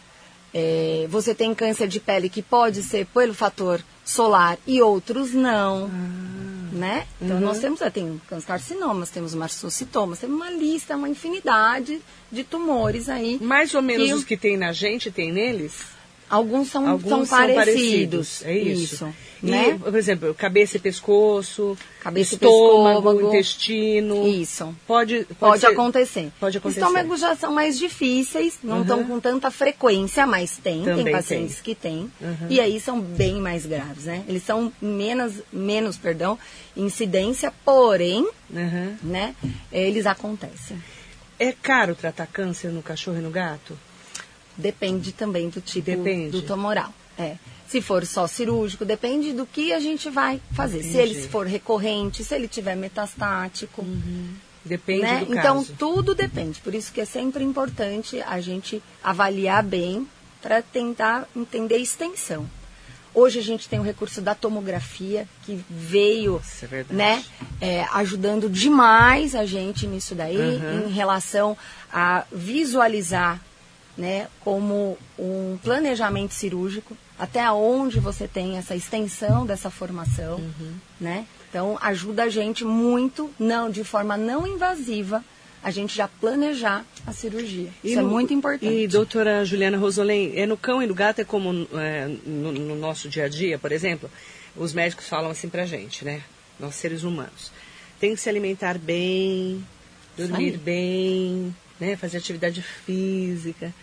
É, 0.58 1.06
você 1.10 1.36
tem 1.36 1.54
câncer 1.54 1.86
de 1.86 2.00
pele 2.00 2.30
que 2.30 2.42
pode 2.42 2.82
ser 2.82 3.06
pelo 3.08 3.34
fator 3.34 3.84
solar 4.06 4.58
e 4.66 4.82
outros 4.82 5.34
não. 5.34 5.92
Ah, 5.92 6.70
né? 6.72 7.08
Então, 7.22 7.36
uhum. 7.36 7.42
nós 7.42 7.60
temos, 7.60 7.82
é, 7.82 7.90
tem 7.90 8.22
carcinomas, 8.48 9.10
temos 9.10 9.36
mastocitomas, 9.36 10.20
temos 10.20 10.38
uma 10.38 10.50
lista, 10.50 10.96
uma 10.96 11.10
infinidade 11.10 12.02
de 12.32 12.44
tumores 12.46 13.10
aí. 13.10 13.38
Mais 13.42 13.74
ou 13.74 13.82
menos 13.82 14.08
que, 14.08 14.14
os 14.14 14.24
que 14.24 14.38
tem 14.38 14.56
na 14.56 14.72
gente, 14.72 15.12
tem 15.12 15.30
neles? 15.30 15.95
Alguns 16.30 16.70
são, 16.70 16.88
Alguns 16.88 17.10
são, 17.10 17.26
são 17.26 17.56
parecidos. 17.56 18.44
É 18.44 18.58
isso. 18.58 18.94
isso 18.96 19.14
né? 19.46 19.80
por 19.80 19.96
exemplo, 19.96 20.34
cabeça 20.34 20.78
e 20.78 20.80
pescoço, 20.80 21.78
cabeça 22.00 22.36
estômago, 22.36 23.12
pescoço, 23.12 23.28
intestino. 23.28 24.28
Isso. 24.28 24.76
Pode, 24.88 25.26
pode, 25.26 25.36
pode 25.36 25.62
ser, 25.62 25.68
acontecer. 25.68 26.32
Pode 26.40 26.58
acontecer. 26.58 26.82
Estômagos 26.82 27.20
já 27.20 27.36
são 27.36 27.54
mais 27.54 27.78
difíceis, 27.78 28.60
não 28.64 28.82
estão 28.82 29.00
uhum. 29.00 29.08
com 29.08 29.20
tanta 29.20 29.52
frequência, 29.52 30.26
mas 30.26 30.58
tem. 30.58 30.84
Também 30.84 31.06
tem 31.06 31.14
pacientes 31.14 31.56
tem. 31.56 31.64
que 31.64 31.76
têm. 31.76 32.12
Uhum. 32.22 32.48
E 32.50 32.60
aí 32.60 32.80
são 32.80 33.00
bem 33.00 33.36
mais 33.40 33.66
graves, 33.66 34.06
né? 34.06 34.24
Eles 34.28 34.44
são 34.44 34.72
menos, 34.82 35.34
menos 35.52 35.98
perdão, 35.98 36.38
incidência, 36.76 37.54
porém, 37.64 38.28
uhum. 38.50 38.96
né? 39.04 39.36
Eles 39.72 40.06
acontecem. 40.06 40.82
É 41.38 41.52
caro 41.52 41.96
tratar 41.96 42.28
câncer 42.28 42.70
no 42.70 42.82
cachorro 42.82 43.18
e 43.18 43.22
no 43.22 43.30
gato? 43.30 43.78
Depende 44.58 45.12
também 45.12 45.50
do 45.50 45.62
tipo 45.62 45.86
Depende. 45.86 46.32
do 46.32 46.42
tumoral. 46.42 46.94
É. 47.18 47.36
Se 47.68 47.82
for 47.82 48.06
só 48.06 48.28
cirúrgico, 48.28 48.86
depende 48.86 49.34
do 49.34 49.46
que 49.46 49.74
a 49.74 49.80
gente 49.80 50.10
vai 50.10 50.40
fazer. 50.54 50.80
Entendi. 50.80 50.92
Se 50.94 50.98
ele 50.98 51.28
for 51.28 51.48
recorrente, 51.48 52.24
se 52.24 52.36
ele 52.36 52.48
tiver 52.48 52.76
metastático. 52.76 53.82
Uhum. 53.82 54.34
Depende 54.64 55.02
né? 55.02 55.20
do 55.20 55.34
então, 55.34 55.58
caso. 55.58 55.72
Então, 55.74 55.76
tudo 55.76 56.16
depende. 56.16 56.60
Por 56.60 56.74
isso 56.74 56.92
que 56.92 57.02
é 57.02 57.06
sempre 57.06 57.44
importante 57.44 58.22
a 58.22 58.40
gente 58.40 58.82
avaliar 59.04 59.64
bem 59.64 60.08
para 60.42 60.62
tentar 60.62 61.28
entender 61.36 61.76
a 61.76 61.80
extensão. 61.80 62.48
Hoje 63.16 63.40
a 63.40 63.42
gente 63.42 63.70
tem 63.70 63.80
o 63.80 63.84
recurso 63.84 64.22
da 64.22 64.36
tomografia, 64.36 65.26
que 65.46 65.64
veio 65.70 66.42
é 66.62 66.94
né, 66.94 67.24
é, 67.62 67.86
ajudando 67.94 68.50
demais 68.50 69.34
a 69.36 69.46
gente 69.46 69.88
nisso 69.88 70.14
daí, 70.14 70.38
uhum. 70.38 70.88
em 70.88 70.92
relação 70.92 71.58
a 71.92 72.26
visualizar 72.30 73.42
né, 73.98 74.28
como 74.42 74.98
um 75.18 75.58
planejamento 75.64 76.34
cirúrgico, 76.34 76.98
até 77.18 77.50
onde 77.52 78.00
você 78.00 78.28
tem 78.28 78.58
essa 78.58 78.76
extensão 78.76 79.46
dessa 79.46 79.70
formação, 79.70 80.38
uhum. 80.38 80.74
né? 81.00 81.26
Então 81.50 81.78
ajuda 81.82 82.24
a 82.24 82.30
gente 82.30 82.66
muito, 82.66 83.32
não 83.40 83.70
de 83.70 83.84
forma 83.84 84.18
não 84.18 84.46
invasiva, 84.46 85.24
a 85.64 85.72
gente 85.72 85.96
já 85.96 86.08
planejar 86.08 86.86
a 87.08 87.12
cirurgia. 87.14 87.70
E 87.84 87.90
Isso 87.90 88.00
é 88.00 88.02
no, 88.02 88.10
é 88.10 88.12
muito 88.12 88.34
importante. 88.34 88.72
E 88.72 88.88
doutora 88.88 89.44
Juliana 89.46 89.78
Rosolém, 89.78 90.34
é 90.36 90.46
no 90.46 90.58
cão 90.58 90.84
e 90.84 90.86
no 90.86 90.94
gato 90.94 91.22
é 91.22 91.24
como 91.24 91.68
é, 91.74 92.08
no, 92.26 92.52
no, 92.52 92.76
nosso 92.76 93.10
dia 93.10 93.26
a 93.26 93.30
dia, 93.30 93.58
por 93.58 93.72
exemplo, 93.72 94.12
os 94.56 94.74
médicos 94.74 95.08
falam 95.08 95.32
assim 95.32 95.50
pra 95.50 95.66
gente, 95.66 96.04
né? 96.06 96.22
Nós 96.60 96.76
seres 96.76 97.04
humanos. 97.04 97.52
Tem 98.00 98.14
que 98.14 98.22
se 98.22 98.30
alimentar 98.30 98.78
bem, 98.78 99.66
dormir 100.18 100.58
bem, 100.58 101.56
né? 101.80 101.96
Fazer 101.96 102.18
atividade 102.18 102.62
física. 102.62 103.74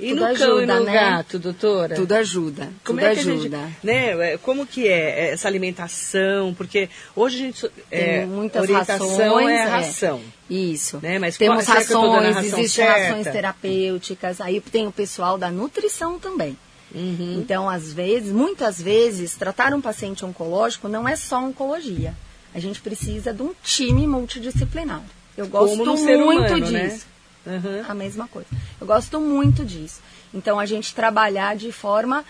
E 0.00 0.10
tudo 0.10 0.20
no 0.20 0.26
ajuda, 0.26 0.46
cão 0.46 0.62
e 0.62 0.66
no 0.66 0.84
né? 0.84 0.92
gato, 0.92 1.38
doutora? 1.38 1.94
Tudo 1.96 2.12
ajuda. 2.12 2.72
Como 2.84 3.00
tudo 3.00 3.00
é 3.00 3.14
que 3.14 3.20
ajuda. 3.20 3.58
A 3.58 3.66
gente, 3.66 3.76
né, 3.82 4.32
é, 4.32 4.38
como 4.38 4.66
que 4.66 4.86
é 4.86 5.30
essa 5.30 5.48
alimentação? 5.48 6.54
Porque 6.54 6.88
hoje 7.16 7.36
a 7.36 7.40
gente 7.40 7.70
é, 7.90 8.24
muitas 8.24 8.62
orientação 8.62 9.08
rações, 9.08 9.48
é 9.48 9.64
ração. 9.64 10.20
É, 10.48 10.54
isso. 10.54 10.98
Né? 11.02 11.18
Mas 11.18 11.36
Temos 11.36 11.64
qual, 11.64 11.76
rações, 11.76 12.36
existem 12.44 12.86
rações 12.86 13.26
terapêuticas. 13.26 14.40
Aí 14.40 14.60
tem 14.60 14.86
o 14.86 14.92
pessoal 14.92 15.36
da 15.36 15.50
nutrição 15.50 16.18
também. 16.18 16.56
Uhum. 16.94 17.40
Então, 17.40 17.68
às 17.68 17.92
vezes, 17.92 18.32
muitas 18.32 18.80
vezes, 18.80 19.34
tratar 19.34 19.74
um 19.74 19.80
paciente 19.80 20.24
oncológico 20.24 20.88
não 20.88 21.08
é 21.08 21.16
só 21.16 21.40
oncologia. 21.40 22.14
A 22.54 22.60
gente 22.60 22.80
precisa 22.80 23.32
de 23.32 23.42
um 23.42 23.52
time 23.62 24.06
multidisciplinar. 24.06 25.02
Eu 25.36 25.46
gosto 25.48 25.76
muito 25.76 25.94
humano, 25.94 26.60
disso. 26.60 26.72
Né? 26.72 27.00
Uhum. 27.48 27.84
A 27.88 27.94
mesma 27.94 28.28
coisa. 28.28 28.48
Eu 28.80 28.86
gosto 28.86 29.20
muito 29.20 29.64
disso. 29.64 30.00
Então, 30.32 30.60
a 30.60 30.66
gente 30.66 30.94
trabalhar 30.94 31.56
de 31.56 31.72
forma 31.72 32.24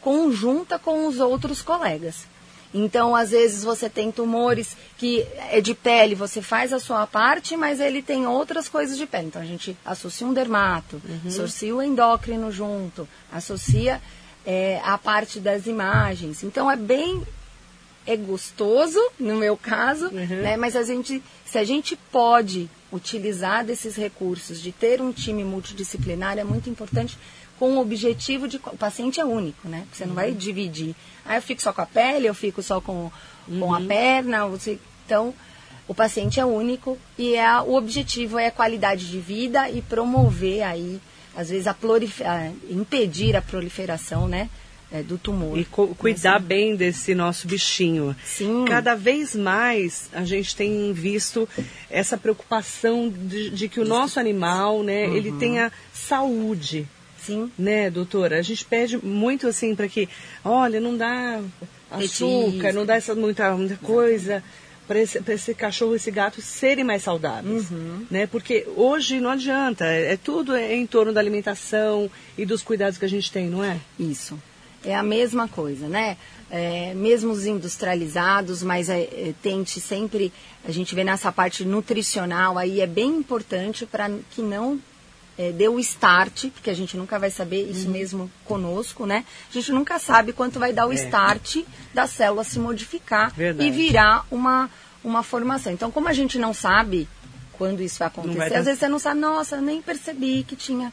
conjunta 0.00 0.78
com 0.78 1.06
os 1.06 1.20
outros 1.20 1.62
colegas. 1.62 2.26
Então, 2.72 3.14
às 3.14 3.30
vezes 3.30 3.64
você 3.64 3.88
tem 3.88 4.10
tumores 4.10 4.76
que 4.98 5.26
é 5.50 5.60
de 5.60 5.74
pele, 5.74 6.14
você 6.14 6.42
faz 6.42 6.72
a 6.72 6.78
sua 6.78 7.06
parte, 7.06 7.56
mas 7.56 7.80
ele 7.80 8.02
tem 8.02 8.26
outras 8.26 8.68
coisas 8.68 8.96
de 8.96 9.06
pele. 9.06 9.28
Então, 9.28 9.40
a 9.40 9.46
gente 9.46 9.76
associa 9.84 10.26
um 10.26 10.32
dermato, 10.32 11.00
uhum. 11.04 11.28
associa 11.28 11.74
o 11.74 11.82
endócrino 11.82 12.50
junto, 12.50 13.08
associa 13.32 14.00
é, 14.44 14.80
a 14.84 14.98
parte 14.98 15.40
das 15.40 15.66
imagens. 15.66 16.42
Então, 16.42 16.70
é 16.70 16.76
bem 16.76 17.22
é 18.06 18.16
gostoso, 18.16 19.00
no 19.18 19.36
meu 19.36 19.56
caso, 19.56 20.06
uhum. 20.06 20.42
né? 20.42 20.56
Mas 20.56 20.76
a 20.76 20.84
gente, 20.84 21.22
se 21.44 21.58
a 21.58 21.64
gente 21.64 21.96
pode 22.12 22.70
utilizar 22.92 23.64
desses 23.64 23.96
recursos, 23.96 24.60
de 24.60 24.72
ter 24.72 25.00
um 25.00 25.12
time 25.12 25.44
multidisciplinar, 25.44 26.38
é 26.38 26.44
muito 26.44 26.70
importante 26.70 27.18
com 27.58 27.76
o 27.76 27.80
objetivo 27.80 28.46
de. 28.46 28.56
O 28.56 28.76
paciente 28.76 29.20
é 29.20 29.24
único, 29.24 29.68
né? 29.68 29.86
Você 29.92 30.04
não 30.04 30.14
vai 30.14 30.30
uhum. 30.30 30.36
dividir. 30.36 30.94
Ah, 31.24 31.36
eu 31.36 31.42
fico 31.42 31.62
só 31.62 31.72
com 31.72 31.80
a 31.80 31.86
pele, 31.86 32.26
eu 32.26 32.34
fico 32.34 32.62
só 32.62 32.80
com, 32.80 33.10
uhum. 33.48 33.60
com 33.60 33.74
a 33.74 33.78
uhum. 33.78 33.86
perna. 33.86 34.46
Você, 34.46 34.78
então, 35.04 35.34
o 35.88 35.94
paciente 35.94 36.38
é 36.38 36.44
único 36.44 36.98
e 37.18 37.34
é, 37.34 37.60
o 37.60 37.74
objetivo 37.74 38.38
é 38.38 38.46
a 38.46 38.52
qualidade 38.52 39.08
de 39.08 39.18
vida 39.18 39.70
e 39.70 39.80
promover 39.80 40.62
aí, 40.62 41.00
às 41.34 41.48
vezes, 41.48 41.66
a, 41.66 41.72
a 41.74 42.52
impedir 42.70 43.36
a 43.36 43.42
proliferação, 43.42 44.28
né? 44.28 44.50
É, 44.90 45.02
do 45.02 45.18
tumor. 45.18 45.58
E 45.58 45.64
cu 45.64 45.88
cuidar 45.96 46.38
bem 46.38 46.76
desse 46.76 47.14
nosso 47.14 47.46
bichinho. 47.46 48.14
Sim. 48.24 48.64
Cada 48.66 48.94
vez 48.94 49.34
mais 49.34 50.08
a 50.12 50.24
gente 50.24 50.54
tem 50.54 50.92
visto 50.92 51.48
essa 51.90 52.16
preocupação 52.16 53.08
de, 53.08 53.50
de 53.50 53.68
que 53.68 53.80
o 53.80 53.84
nosso 53.84 54.20
animal, 54.20 54.82
né, 54.82 55.06
uhum. 55.06 55.16
ele 55.16 55.32
tenha 55.32 55.72
saúde. 55.92 56.86
Sim. 57.18 57.50
Né, 57.58 57.90
doutora? 57.90 58.38
A 58.38 58.42
gente 58.42 58.64
pede 58.64 59.04
muito 59.04 59.48
assim 59.48 59.74
para 59.74 59.88
que, 59.88 60.08
olha, 60.44 60.80
não 60.80 60.96
dá 60.96 61.40
açúcar, 61.90 62.72
não 62.72 62.86
dá 62.86 62.94
essa 62.94 63.16
muita, 63.16 63.52
muita 63.56 63.76
coisa 63.78 64.44
para 64.86 65.00
esse, 65.00 65.20
esse 65.26 65.52
cachorro, 65.52 65.96
esse 65.96 66.12
gato 66.12 66.40
serem 66.40 66.84
mais 66.84 67.02
saudáveis, 67.02 67.68
uhum. 67.72 68.06
né? 68.08 68.28
Porque 68.28 68.64
hoje 68.76 69.18
não 69.18 69.30
adianta, 69.30 69.84
é, 69.84 70.12
é 70.12 70.16
tudo 70.16 70.54
é 70.54 70.76
em 70.76 70.86
torno 70.86 71.12
da 71.12 71.18
alimentação 71.18 72.08
e 72.38 72.46
dos 72.46 72.62
cuidados 72.62 72.96
que 72.96 73.04
a 73.04 73.08
gente 73.08 73.32
tem, 73.32 73.48
não 73.48 73.64
é? 73.64 73.76
Isso 73.98 74.38
é 74.84 74.94
a 74.94 75.02
mesma 75.02 75.48
coisa, 75.48 75.88
né? 75.88 76.16
É, 76.50 76.94
mesmo 76.94 77.32
os 77.32 77.44
industrializados, 77.44 78.62
mas 78.62 78.88
é, 78.88 79.00
é, 79.00 79.34
tente 79.42 79.80
sempre, 79.80 80.32
a 80.64 80.70
gente 80.70 80.94
vê 80.94 81.02
nessa 81.02 81.32
parte 81.32 81.64
nutricional, 81.64 82.56
aí 82.56 82.80
é 82.80 82.86
bem 82.86 83.16
importante 83.16 83.84
para 83.84 84.08
que 84.30 84.42
não 84.42 84.80
é, 85.36 85.52
dê 85.52 85.68
o 85.68 85.78
start, 85.80 86.46
porque 86.50 86.70
a 86.70 86.74
gente 86.74 86.96
nunca 86.96 87.18
vai 87.18 87.30
saber 87.30 87.68
isso 87.68 87.86
uhum. 87.86 87.92
mesmo 87.92 88.30
conosco, 88.44 89.06
né? 89.06 89.24
A 89.50 89.52
gente 89.52 89.72
nunca 89.72 89.98
sabe 89.98 90.32
quanto 90.32 90.58
vai 90.58 90.72
dar 90.72 90.86
o 90.86 90.92
é. 90.92 90.94
start 90.94 91.58
da 91.92 92.06
célula 92.06 92.44
se 92.44 92.58
modificar 92.58 93.32
Verdade. 93.34 93.68
e 93.68 93.72
virar 93.72 94.24
uma, 94.30 94.70
uma 95.02 95.22
formação. 95.22 95.72
Então, 95.72 95.90
como 95.90 96.08
a 96.08 96.12
gente 96.12 96.38
não 96.38 96.54
sabe 96.54 97.08
quando 97.52 97.82
isso 97.82 97.98
vai 97.98 98.08
acontecer, 98.08 98.38
vai 98.38 98.50
dar... 98.50 98.58
às 98.58 98.64
vezes 98.66 98.80
você 98.80 98.88
não 98.88 98.98
sabe, 98.98 99.20
nossa, 99.20 99.60
nem 99.60 99.82
percebi 99.82 100.44
que 100.46 100.54
tinha 100.54 100.92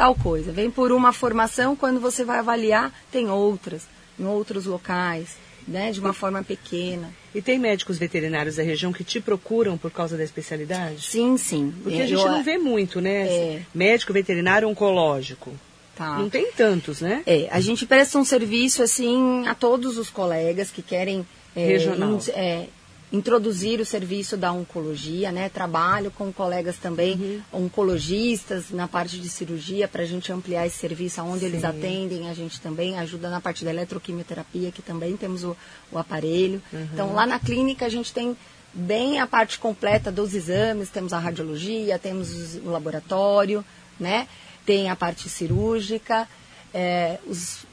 tal 0.00 0.14
coisa. 0.14 0.50
Vem 0.50 0.70
por 0.70 0.92
uma 0.92 1.12
formação, 1.12 1.76
quando 1.76 2.00
você 2.00 2.24
vai 2.24 2.38
avaliar, 2.38 2.90
tem 3.12 3.28
outras, 3.28 3.86
em 4.18 4.24
outros 4.24 4.64
locais, 4.64 5.36
né, 5.68 5.92
de 5.92 6.00
uma 6.00 6.14
forma 6.14 6.42
pequena. 6.42 7.12
E 7.34 7.42
tem 7.42 7.58
médicos 7.58 7.98
veterinários 7.98 8.56
da 8.56 8.62
região 8.62 8.94
que 8.94 9.04
te 9.04 9.20
procuram 9.20 9.76
por 9.76 9.90
causa 9.90 10.16
da 10.16 10.24
especialidade? 10.24 11.02
Sim, 11.02 11.36
sim. 11.36 11.74
Porque 11.82 12.00
a 12.00 12.06
gente 12.06 12.18
Eu, 12.18 12.30
não 12.30 12.42
vê 12.42 12.56
muito, 12.56 12.98
né? 12.98 13.28
É... 13.28 13.62
Médico 13.74 14.14
veterinário 14.14 14.66
oncológico. 14.66 15.52
Tá. 15.94 16.16
Não 16.16 16.30
tem 16.30 16.50
tantos, 16.52 17.02
né? 17.02 17.22
É, 17.26 17.46
a 17.50 17.60
gente 17.60 17.84
presta 17.84 18.16
um 18.16 18.24
serviço 18.24 18.82
assim 18.82 19.46
a 19.46 19.54
todos 19.54 19.98
os 19.98 20.08
colegas 20.08 20.70
que 20.70 20.80
querem 20.80 21.26
é, 21.54 21.66
regional. 21.66 22.18
é, 22.28 22.68
introduzir 23.12 23.80
o 23.80 23.84
serviço 23.84 24.36
da 24.36 24.52
oncologia, 24.52 25.32
né? 25.32 25.48
Trabalho 25.48 26.10
com 26.10 26.32
colegas 26.32 26.76
também 26.76 27.14
uhum. 27.52 27.64
oncologistas 27.64 28.70
na 28.70 28.86
parte 28.86 29.18
de 29.18 29.28
cirurgia 29.28 29.88
para 29.88 30.02
a 30.02 30.06
gente 30.06 30.32
ampliar 30.32 30.66
esse 30.66 30.78
serviço 30.78 31.20
aonde 31.20 31.40
Sim. 31.40 31.46
eles 31.46 31.64
atendem. 31.64 32.28
A 32.30 32.34
gente 32.34 32.60
também 32.60 32.98
ajuda 32.98 33.28
na 33.28 33.40
parte 33.40 33.64
da 33.64 33.70
eletroquimioterapia, 33.70 34.70
que 34.70 34.80
também 34.80 35.16
temos 35.16 35.42
o, 35.42 35.56
o 35.90 35.98
aparelho. 35.98 36.62
Uhum. 36.72 36.88
Então 36.92 37.12
lá 37.12 37.26
na 37.26 37.38
clínica 37.38 37.86
a 37.86 37.88
gente 37.88 38.12
tem 38.12 38.36
bem 38.72 39.18
a 39.18 39.26
parte 39.26 39.58
completa 39.58 40.12
dos 40.12 40.32
exames, 40.32 40.88
temos 40.88 41.12
a 41.12 41.18
radiologia, 41.18 41.98
temos 41.98 42.54
o 42.64 42.70
laboratório, 42.70 43.64
né? 43.98 44.28
Tem 44.64 44.88
a 44.88 44.94
parte 44.94 45.28
cirúrgica, 45.28 46.28
é, 46.72 47.18
os 47.26 47.64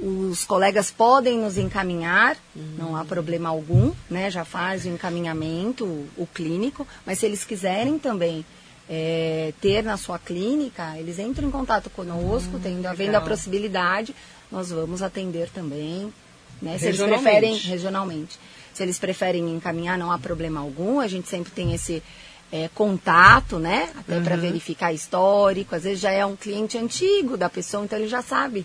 os 0.00 0.44
colegas 0.44 0.90
podem 0.90 1.38
nos 1.38 1.58
encaminhar, 1.58 2.36
uhum. 2.54 2.74
não 2.78 2.96
há 2.96 3.04
problema 3.04 3.48
algum, 3.48 3.92
né? 4.08 4.30
Já 4.30 4.44
faz 4.44 4.84
o 4.84 4.88
encaminhamento, 4.88 5.84
o, 5.84 6.08
o 6.16 6.26
clínico, 6.26 6.86
mas 7.04 7.18
se 7.18 7.26
eles 7.26 7.44
quiserem 7.44 7.98
também 7.98 8.44
é, 8.88 9.52
ter 9.60 9.82
na 9.82 9.96
sua 9.96 10.18
clínica, 10.18 10.96
eles 10.96 11.18
entram 11.18 11.48
em 11.48 11.50
contato 11.50 11.90
conosco, 11.90 12.54
uhum, 12.54 12.60
tendo, 12.60 12.86
havendo 12.86 13.16
a 13.16 13.20
possibilidade, 13.20 14.14
nós 14.50 14.70
vamos 14.70 15.02
atender 15.02 15.50
também, 15.50 16.12
né? 16.62 16.78
Se 16.78 16.86
eles 16.86 17.00
preferem 17.00 17.56
regionalmente. 17.56 18.38
Se 18.72 18.82
eles 18.82 18.98
preferem 18.98 19.50
encaminhar, 19.50 19.98
não 19.98 20.12
há 20.12 20.18
problema 20.18 20.60
algum, 20.60 21.00
a 21.00 21.08
gente 21.08 21.28
sempre 21.28 21.50
tem 21.50 21.74
esse 21.74 22.02
é, 22.52 22.70
contato, 22.74 23.58
né? 23.58 23.90
Até 23.98 24.16
uhum. 24.16 24.24
para 24.24 24.36
verificar 24.36 24.92
histórico. 24.92 25.74
Às 25.74 25.82
vezes 25.82 26.00
já 26.00 26.12
é 26.12 26.24
um 26.24 26.36
cliente 26.36 26.78
antigo 26.78 27.36
da 27.36 27.50
pessoa, 27.50 27.84
então 27.84 27.98
ele 27.98 28.08
já 28.08 28.22
sabe 28.22 28.64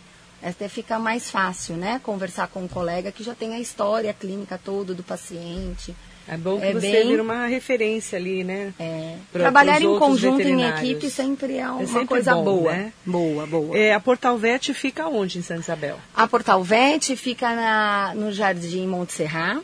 até 0.50 0.68
fica 0.68 1.00
mais 1.00 1.32
fácil, 1.32 1.76
né? 1.76 2.00
Conversar 2.04 2.48
com 2.48 2.64
um 2.64 2.68
colega 2.68 3.12
que 3.12 3.24
já 3.24 3.34
tem 3.34 3.54
a 3.54 3.60
história 3.60 4.12
a 4.12 4.14
clínica 4.14 4.60
toda 4.64 4.94
do 4.94 5.04
paciente. 5.04 5.96
É 6.28 6.38
bom 6.38 6.60
que 6.60 6.66
é 6.66 6.74
você 6.74 6.92
bem... 6.92 7.08
vira 7.08 7.22
uma 7.22 7.48
referência 7.48 8.18
ali, 8.18 8.44
né? 8.44 8.74
É. 8.80 9.18
Trabalhar 9.32 9.82
em 9.82 10.00
conjunto, 10.00 10.42
em 10.42 10.64
equipe, 10.64 11.10
sempre 11.10 11.58
é 11.58 11.70
uma 11.70 11.82
é 11.82 11.86
sempre 11.86 12.08
coisa 12.08 12.34
bom, 12.36 12.44
boa. 12.44 12.72
Né? 12.72 12.94
Boa, 13.06 13.46
boa. 13.46 13.78
É, 13.78 13.94
a 13.94 14.00
Portal 14.00 14.38
Vet 14.38 14.74
fica 14.74 15.08
onde 15.08 15.38
em 15.38 15.42
Santa 15.42 15.62
Isabel? 15.62 15.98
A 16.16 16.28
Portal 16.28 16.64
Vet 16.64 17.16
fica 17.18 17.54
na, 17.54 18.14
no 18.16 18.32
Jardim 18.32 18.88
Monte 18.88 19.14
Serra, 19.14 19.62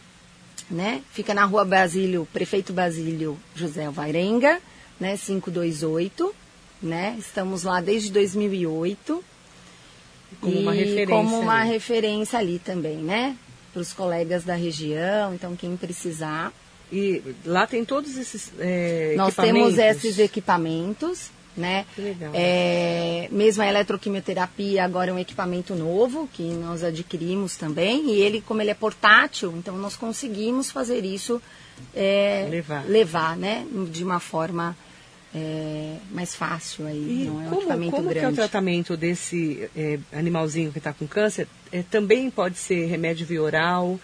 né? 0.69 1.01
Fica 1.12 1.33
na 1.33 1.45
rua 1.45 1.63
Basílio, 1.63 2.27
Prefeito 2.33 2.74
Basílio 2.74 3.39
José 3.55 3.86
Alvarenga, 3.86 4.59
né? 5.00 5.17
528, 5.17 6.36
né? 6.83 7.15
Estamos 7.17 7.63
lá 7.63 7.79
desde 7.79 8.12
2008. 8.12 9.24
Como 10.39 10.59
uma 10.59 10.71
referência. 10.71 11.07
Como 11.07 11.39
uma 11.39 11.62
ali. 11.62 11.71
referência 11.71 12.39
ali 12.39 12.59
também, 12.59 12.98
né? 12.98 13.36
Para 13.74 13.81
os 13.81 13.93
colegas 13.93 14.43
da 14.43 14.55
região, 14.55 15.33
então 15.33 15.55
quem 15.55 15.75
precisar. 15.75 16.51
E 16.91 17.21
lá 17.45 17.67
tem 17.67 17.86
todos 17.86 18.17
esses 18.17 18.51
é, 18.57 19.13
Nós 19.15 19.36
temos 19.36 19.77
esses 19.77 20.17
equipamentos, 20.17 21.29
né? 21.55 21.86
Que 21.93 22.01
legal. 22.01 22.31
É, 22.33 23.27
mesmo 23.31 23.62
a 23.62 23.67
eletroquimioterapia 23.67 24.83
agora 24.83 25.12
é 25.12 25.13
um 25.13 25.19
equipamento 25.19 25.75
novo 25.75 26.27
que 26.33 26.43
nós 26.43 26.83
adquirimos 26.83 27.57
também. 27.57 28.09
E 28.09 28.21
ele, 28.21 28.41
como 28.41 28.62
ele 28.62 28.71
é 28.71 28.74
portátil, 28.74 29.53
então 29.57 29.77
nós 29.77 29.95
conseguimos 29.95 30.71
fazer 30.71 31.05
isso 31.05 31.39
é, 31.95 32.48
levar. 32.50 32.86
levar, 32.88 33.38
né? 33.38 33.65
De 33.91 34.03
uma 34.03 34.19
forma 34.19 34.75
é, 35.33 35.98
mais 36.12 36.36
fácil 36.36 36.88
aí, 36.88 37.24
e 37.24 37.25
não 37.25 37.41
é 37.41 37.45
um 37.45 37.50
como, 37.50 37.62
equipamento 37.62 37.91
como 37.91 38.09
grande. 38.09 38.19
que 38.19 38.25
é 38.25 38.29
o 38.29 38.33
tratamento 38.33 38.98
desse 38.98 39.69
é, 39.75 40.00
animalzinho 40.12 40.71
que 40.71 40.79
está 40.79 40.91
com 40.91 41.07
câncer? 41.07 41.48
É, 41.71 41.83
também 41.83 42.29
pode 42.29 42.57
ser 42.57 42.88
remédio 42.88 43.27
via 43.27 43.41
oral? 43.41 44.00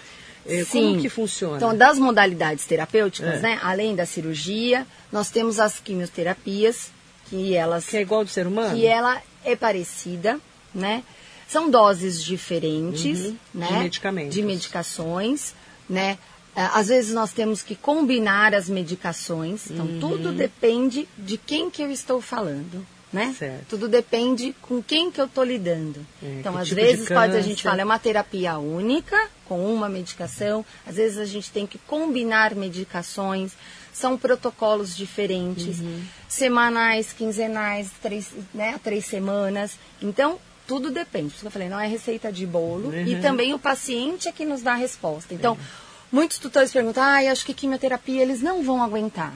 É, 0.45 0.63
Sim. 0.63 0.89
Como 0.89 1.01
que 1.01 1.09
funciona? 1.09 1.57
Então, 1.57 1.75
das 1.75 1.97
modalidades 1.97 2.65
terapêuticas, 2.65 3.39
é. 3.39 3.41
né, 3.41 3.59
além 3.63 3.95
da 3.95 4.05
cirurgia, 4.05 4.85
nós 5.11 5.31
temos 5.31 5.59
as 5.59 5.79
quimioterapias, 5.79 6.91
que 7.27 7.55
elas... 7.55 7.87
Que 7.87 7.97
é 7.97 8.01
igual 8.01 8.23
do 8.23 8.29
ser 8.29 8.45
humano? 8.45 8.75
Que 8.75 8.85
ela 8.85 9.19
é 9.43 9.55
parecida, 9.55 10.39
né? 10.73 11.03
São 11.47 11.69
doses 11.69 12.23
diferentes, 12.23 13.21
uhum. 13.21 13.37
né? 13.53 13.67
De 13.67 13.73
medicamentos. 13.73 14.35
De 14.35 14.41
medicações, 14.43 15.55
né? 15.89 16.19
É, 16.55 16.63
às 16.73 16.87
vezes 16.87 17.13
nós 17.13 17.33
temos 17.33 17.61
que 17.61 17.75
combinar 17.75 18.55
as 18.55 18.69
medicações, 18.69 19.69
então 19.69 19.85
uhum. 19.85 19.99
tudo 19.99 20.31
depende 20.31 21.07
de 21.17 21.37
quem 21.37 21.69
que 21.69 21.81
eu 21.81 21.91
estou 21.91 22.21
falando. 22.21 22.85
Né? 23.13 23.33
Tudo 23.69 23.87
depende 23.87 24.53
com 24.61 24.83
quem 24.83 25.09
que 25.09 25.21
eu 25.21 25.25
estou 25.25 25.43
lidando. 25.43 26.05
É, 26.21 26.39
então, 26.39 26.57
às 26.57 26.67
tipo 26.67 26.81
vezes, 26.81 27.07
pode 27.07 27.37
a 27.37 27.41
gente 27.41 27.63
fala, 27.63 27.79
é 27.79 27.85
uma 27.85 27.97
terapia 27.97 28.57
única, 28.57 29.29
com 29.45 29.73
uma 29.73 29.87
medicação. 29.87 30.65
Às 30.85 30.97
vezes, 30.97 31.17
a 31.17 31.23
gente 31.23 31.49
tem 31.49 31.65
que 31.65 31.77
combinar 31.77 32.53
medicações. 32.55 33.53
São 33.93 34.17
protocolos 34.17 34.93
diferentes, 34.97 35.79
uhum. 35.79 36.01
semanais, 36.27 37.13
quinzenais, 37.13 37.89
três, 38.01 38.31
né, 38.53 38.77
três 38.83 39.05
semanas. 39.05 39.77
Então, 40.01 40.37
tudo 40.67 40.91
depende. 40.91 41.29
Por 41.29 41.35
isso 41.35 41.41
que 41.41 41.47
eu 41.47 41.51
falei, 41.51 41.69
não 41.69 41.79
é 41.79 41.87
receita 41.87 42.33
de 42.33 42.45
bolo. 42.45 42.89
Uhum. 42.89 43.07
E 43.07 43.21
também 43.21 43.53
o 43.53 43.59
paciente 43.59 44.27
é 44.27 44.31
que 44.33 44.43
nos 44.43 44.61
dá 44.61 44.73
a 44.73 44.75
resposta. 44.75 45.33
Então, 45.33 45.53
é. 45.53 45.84
Muitos 46.15 46.37
tutores 46.37 46.71
perguntam, 46.71 47.03
ah, 47.03 47.17
acho 47.29 47.45
que 47.45 47.53
quimioterapia 47.53 48.21
eles 48.21 48.41
não 48.41 48.63
vão 48.63 48.81
aguentar. 48.81 49.33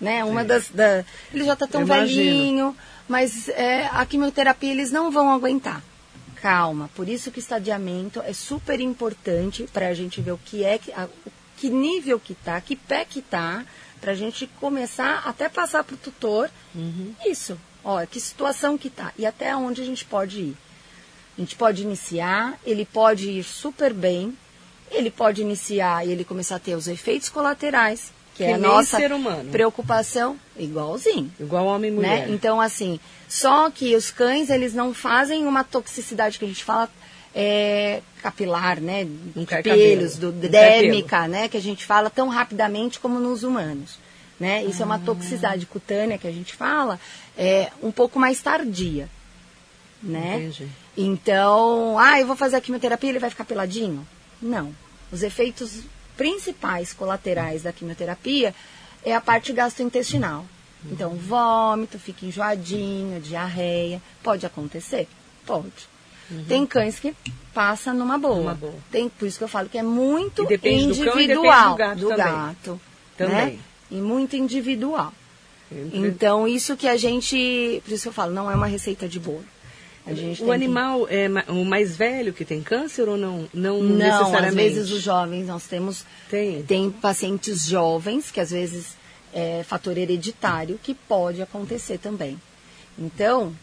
Né? 0.00 0.24
Uma 0.24 0.42
das. 0.42 0.70
Da, 0.70 1.04
ele 1.30 1.44
já 1.44 1.52
está 1.52 1.66
tão 1.66 1.84
velhinho, 1.84 2.74
mas 3.06 3.50
é, 3.50 3.86
a 3.92 4.06
quimioterapia 4.06 4.70
eles 4.70 4.90
não 4.90 5.10
vão 5.10 5.30
aguentar. 5.30 5.82
Calma, 6.36 6.88
por 6.94 7.06
isso 7.06 7.30
que 7.30 7.38
o 7.38 7.44
estadiamento 7.46 8.22
é 8.22 8.32
super 8.32 8.80
importante 8.80 9.68
para 9.74 9.88
a 9.88 9.94
gente 9.94 10.22
ver 10.22 10.32
o 10.32 10.38
que 10.38 10.64
é, 10.64 10.80
a, 10.96 11.06
que 11.58 11.68
nível 11.68 12.18
que 12.18 12.34
tá, 12.34 12.58
que 12.62 12.76
pé 12.76 13.04
que 13.04 13.20
tá, 13.20 13.62
para 14.00 14.12
a 14.12 14.16
gente 14.16 14.46
começar 14.58 15.24
até 15.26 15.50
passar 15.50 15.84
para 15.84 15.96
o 15.96 15.98
tutor 15.98 16.50
uhum. 16.74 17.14
isso. 17.26 17.58
Ó, 17.84 18.06
que 18.06 18.18
situação 18.18 18.78
que 18.78 18.88
tá 18.88 19.12
e 19.18 19.26
até 19.26 19.54
onde 19.54 19.82
a 19.82 19.84
gente 19.84 20.06
pode 20.06 20.40
ir. 20.40 20.56
A 21.36 21.40
gente 21.42 21.56
pode 21.56 21.82
iniciar, 21.82 22.58
ele 22.64 22.86
pode 22.86 23.28
ir 23.28 23.44
super 23.44 23.92
bem, 23.92 24.34
ele 24.92 25.10
pode 25.10 25.40
iniciar 25.40 26.06
e 26.06 26.10
ele 26.10 26.24
começar 26.24 26.56
a 26.56 26.58
ter 26.58 26.74
os 26.74 26.88
efeitos 26.88 27.28
colaterais, 27.28 28.12
que, 28.34 28.44
que 28.44 28.50
é 28.50 28.54
a 28.54 28.58
nossa 28.58 28.98
preocupação, 29.50 30.38
igualzinho. 30.56 31.30
Igual 31.38 31.66
homem 31.66 31.90
e 31.90 31.94
mulher. 31.94 32.26
Né? 32.26 32.34
Então, 32.34 32.60
assim, 32.60 32.98
só 33.28 33.70
que 33.70 33.94
os 33.94 34.10
cães, 34.10 34.50
eles 34.50 34.74
não 34.74 34.94
fazem 34.94 35.46
uma 35.46 35.64
toxicidade 35.64 36.38
que 36.38 36.44
a 36.44 36.48
gente 36.48 36.64
fala 36.64 36.88
é, 37.34 38.02
capilar, 38.22 38.80
né? 38.80 39.06
Um 39.36 39.44
pelos, 39.44 40.16
do, 40.16 40.32
dérmica, 40.32 41.26
né? 41.26 41.48
Que 41.48 41.56
a 41.56 41.62
gente 41.62 41.84
fala 41.84 42.10
tão 42.10 42.28
rapidamente 42.28 43.00
como 43.00 43.18
nos 43.18 43.42
humanos. 43.42 43.98
Né? 44.38 44.64
Isso 44.64 44.82
ah. 44.82 44.82
é 44.82 44.86
uma 44.86 44.96
ah. 44.96 45.02
toxicidade 45.04 45.66
cutânea 45.66 46.18
que 46.18 46.26
a 46.26 46.32
gente 46.32 46.54
fala, 46.54 46.98
é 47.36 47.70
um 47.82 47.92
pouco 47.92 48.18
mais 48.18 48.42
tardia. 48.42 49.08
Né? 50.02 50.36
Entendi. 50.36 50.68
Então, 50.96 51.96
ah, 51.98 52.20
eu 52.20 52.26
vou 52.26 52.36
fazer 52.36 52.56
a 52.56 52.60
quimioterapia, 52.60 53.10
ele 53.10 53.18
vai 53.18 53.30
ficar 53.30 53.44
peladinho? 53.44 54.06
Não. 54.40 54.74
Os 55.12 55.22
efeitos 55.22 55.82
principais 56.16 56.92
colaterais 56.92 57.62
da 57.62 57.72
quimioterapia 57.72 58.54
é 59.04 59.14
a 59.14 59.20
parte 59.20 59.52
gastrointestinal. 59.52 60.46
Então, 60.90 61.10
vômito, 61.14 61.98
fica 61.98 62.26
enjoadinho, 62.26 63.20
diarreia. 63.20 64.02
Pode 64.22 64.46
acontecer? 64.46 65.06
Pode. 65.46 65.88
Uhum. 66.30 66.44
Tem 66.44 66.66
cães 66.66 66.98
que 66.98 67.14
passa 67.52 67.92
numa 67.92 68.18
boa. 68.18 68.36
Numa 68.36 68.54
boa. 68.54 68.74
Tem, 68.90 69.08
por 69.08 69.28
isso 69.28 69.38
que 69.38 69.44
eu 69.44 69.48
falo 69.48 69.68
que 69.68 69.78
é 69.78 69.82
muito 69.82 70.42
individual 70.42 71.72
do, 71.72 71.76
cão, 71.76 71.96
do, 71.96 72.08
gato. 72.08 72.80
Também. 73.16 73.34
Né? 73.34 73.58
E 73.90 73.96
muito 73.96 74.34
individual. 74.34 75.12
Então, 75.92 76.48
isso 76.48 76.76
que 76.76 76.88
a 76.88 76.96
gente. 76.96 77.80
Por 77.84 77.92
isso 77.92 78.02
que 78.02 78.08
eu 78.08 78.12
falo, 78.12 78.32
não 78.32 78.50
é 78.50 78.54
uma 78.54 78.66
receita 78.66 79.08
de 79.08 79.20
bolo 79.20 79.44
o 80.40 80.50
animal 80.50 81.06
que... 81.06 81.14
é 81.14 81.28
o 81.48 81.64
mais 81.64 81.96
velho 81.96 82.32
que 82.32 82.44
tem 82.44 82.62
câncer 82.62 83.08
ou 83.08 83.16
não? 83.16 83.48
Não, 83.54 83.82
não 83.82 83.96
necessariamente? 83.96 84.48
às 84.48 84.54
vezes 84.54 84.90
os 84.90 85.02
jovens, 85.02 85.46
nós 85.46 85.66
temos... 85.66 86.04
Tem? 86.28 86.62
Tem 86.62 86.90
pacientes 86.90 87.66
jovens, 87.66 88.30
que 88.30 88.40
às 88.40 88.50
vezes 88.50 88.96
é 89.32 89.62
fator 89.64 89.96
hereditário, 89.96 90.78
que 90.82 90.94
pode 90.94 91.40
acontecer 91.40 91.98
também. 91.98 92.40
Então, 92.98 93.54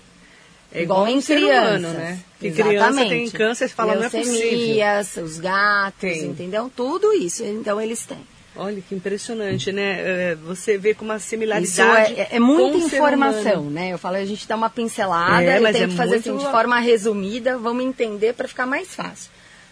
é 0.71 0.84
igual, 0.84 1.08
igual 1.08 1.17
em 1.17 1.21
crianças, 1.21 1.80
humano, 1.80 1.93
né? 1.93 2.19
Que 2.39 2.47
Exatamente. 2.47 2.78
criança 2.78 3.10
tem 3.10 3.30
câncer, 3.30 3.69
fala 3.69 3.95
não 3.95 4.04
é 4.04 4.10
possível. 4.10 5.23
os 5.23 5.39
gatos, 5.39 5.99
tem. 5.99 6.25
entendeu? 6.25 6.71
Tudo 6.75 7.12
isso, 7.13 7.43
então 7.43 7.80
eles 7.82 8.06
têm. 8.06 8.17
Olha 8.56 8.82
que 8.82 8.96
impressionante, 8.96 9.72
né? 9.72 10.32
É, 10.32 10.36
você 10.36 10.78
vê 10.78 10.94
com 10.94 11.06
uma 11.06 11.20
similaridade. 11.20 12.12
Isso 12.14 12.22
é, 12.22 12.28
é 12.32 12.40
muita 12.40 12.78
informação, 12.78 13.70
né? 13.70 13.94
Eu 13.94 13.98
falo, 13.98 14.18
a 14.18 14.26
gente 14.26 14.48
dá 14.48 14.56
uma 14.56 14.70
pincelada 14.70 15.44
é, 15.44 15.62
e 15.62 15.72
tem 15.72 15.84
é 15.84 15.88
que 15.88 15.96
fazer 15.96 16.18
assim, 16.18 16.36
de 16.36 16.46
forma 16.46 16.80
resumida, 16.80 17.58
vamos 17.58 17.86
entender 17.86 18.34
para 18.34 18.48
ficar 18.48 18.66
mais 18.66 18.94
fácil. 18.94 19.32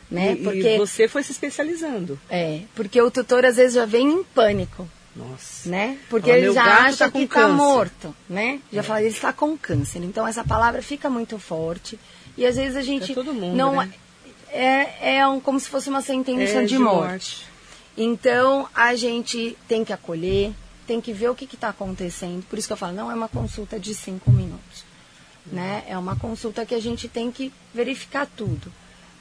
Né? 0.10 0.34
E, 0.34 0.36
porque, 0.38 0.76
e 0.76 0.78
você 0.78 1.08
foi 1.08 1.22
se 1.22 1.32
especializando. 1.34 2.18
É, 2.30 2.62
porque 2.76 3.02
o 3.02 3.12
tutor 3.12 3.46
às 3.46 3.58
vezes 3.58 3.74
já 3.74 3.86
vem 3.86 4.08
em 4.08 4.24
pânico. 4.24 4.88
Nossa. 5.13 5.68
Né? 5.68 5.98
Porque 6.10 6.30
ele 6.30 6.54
já 6.54 6.86
acha 6.86 7.06
tá 7.06 7.12
que 7.12 7.24
está 7.24 7.48
morto, 7.48 8.16
né? 8.30 8.60
Já 8.72 8.82
é. 8.82 8.84
fala, 8.84 9.02
ele 9.02 9.10
está 9.10 9.34
com 9.34 9.58
câncer. 9.58 10.04
Então 10.04 10.28
essa 10.28 10.44
palavra 10.44 10.82
fica 10.82 11.10
muito 11.10 11.40
forte. 11.40 12.00
E 12.38 12.46
às 12.46 12.56
vezes 12.56 12.76
a 12.76 12.82
gente 12.82 13.16
todo 13.16 13.34
mundo, 13.34 13.56
não 13.56 13.78
né? 13.78 13.92
é, 14.52 15.18
é 15.18 15.28
um, 15.28 15.40
como 15.40 15.60
se 15.60 15.68
fosse 15.68 15.90
uma 15.90 16.02
sentença 16.02 16.60
é 16.60 16.62
de, 16.62 16.68
de 16.68 16.80
morte. 16.80 17.10
morte. 17.10 17.47
Então, 17.98 18.70
a 18.76 18.94
gente 18.96 19.58
tem 19.68 19.84
que 19.84 19.92
acolher, 19.92 20.54
tem 20.86 21.02
que 21.02 21.12
ver 21.12 21.30
o 21.30 21.36
que 21.36 21.46
está 21.46 21.70
acontecendo. 21.70 22.46
Por 22.48 22.60
isso 22.60 22.68
que 22.68 22.74
eu 22.74 22.78
falo, 22.78 22.94
não 22.94 23.12
é 23.12 23.16
uma 23.16 23.28
consulta 23.28 23.80
de 23.80 23.96
cinco 23.96 24.32
minutos. 24.32 24.86
Né? 25.48 25.84
É 25.88 25.98
uma 25.98 26.16
consulta 26.16 26.66
que 26.66 26.76
a 26.76 26.80
gente 26.80 27.08
tem 27.08 27.32
que 27.32 27.52
verificar 27.74 28.28
tudo. 28.28 28.72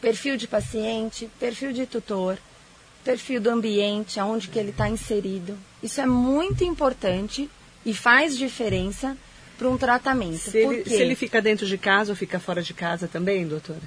Perfil 0.01 0.37
de 0.37 0.47
paciente, 0.47 1.31
perfil 1.41 1.73
de 1.73 1.87
tutor, 1.87 2.39
perfil 3.03 3.41
do 3.41 3.49
ambiente, 3.49 4.21
aonde 4.21 4.49
que 4.49 4.59
ele 4.59 4.71
está 4.71 4.89
inserido. 4.89 5.57
Isso 5.83 6.01
é 6.01 6.07
muito 6.07 6.62
importante 6.62 7.49
e 7.85 7.95
faz 7.95 8.37
diferença 8.37 9.17
para 9.57 9.69
um 9.69 9.79
tratamento. 9.79 10.51
Se 10.51 10.59
ele, 10.59 10.85
se 10.85 10.95
ele, 10.95 11.15
fica 11.15 11.41
dentro 11.41 11.67
de 11.67 11.79
casa 11.79 12.12
ou 12.12 12.17
fica 12.17 12.39
fora 12.39 12.62
de 12.62 12.75
casa 12.75 13.09
também, 13.09 13.47
doutora? 13.47 13.81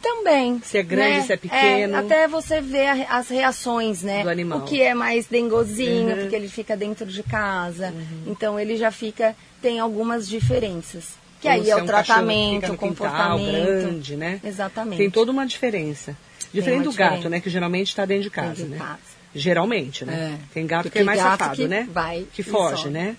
Também. 0.00 0.60
Se 0.64 0.78
é 0.78 0.82
grande, 0.82 1.18
né? 1.18 1.22
se 1.22 1.32
é 1.32 1.36
pequeno. 1.36 1.96
É, 1.96 1.98
até 1.98 2.28
você 2.28 2.60
ver 2.60 3.06
as 3.08 3.28
reações, 3.28 4.02
né? 4.02 4.22
Do 4.22 4.30
animal. 4.30 4.58
O 4.60 4.62
que 4.62 4.80
é 4.80 4.94
mais 4.94 5.26
dengozinho, 5.26 6.10
uhum. 6.10 6.20
porque 6.20 6.36
ele 6.36 6.48
fica 6.48 6.76
dentro 6.76 7.06
de 7.06 7.22
casa. 7.22 7.88
Uhum. 7.88 8.22
Então 8.28 8.58
ele 8.58 8.76
já 8.76 8.90
fica, 8.90 9.34
tem 9.60 9.80
algumas 9.80 10.28
diferenças. 10.28 11.16
Que 11.40 11.48
Ou 11.48 11.54
aí 11.54 11.70
é 11.70 11.76
o 11.76 11.78
é 11.78 11.82
um 11.82 11.86
tratamento, 11.86 12.72
o 12.72 12.76
comportamento. 12.76 13.44
Quintal, 13.44 13.64
grande, 13.64 14.16
né? 14.16 14.40
Exatamente. 14.44 14.98
Tem 14.98 15.10
toda 15.10 15.30
uma 15.30 15.46
diferença. 15.46 16.16
Diferente 16.52 16.84
do 16.84 16.90
diferença. 16.90 17.16
gato, 17.16 17.28
né? 17.28 17.40
Que 17.40 17.50
geralmente 17.50 17.88
está 17.88 18.04
dentro 18.04 18.24
de 18.24 18.30
casa, 18.30 18.48
dentro 18.48 18.64
de 18.64 18.70
né? 18.70 18.78
Casa. 18.78 19.18
Geralmente, 19.34 20.04
né? 20.04 20.38
É. 20.40 20.54
Tem 20.54 20.66
gato 20.66 20.84
porque 20.84 20.98
que 20.98 21.02
é 21.02 21.04
mais 21.04 21.20
safado, 21.20 21.68
né? 21.68 21.88
Vai 21.90 22.26
que 22.32 22.42
foge, 22.42 22.88
né? 22.88 23.16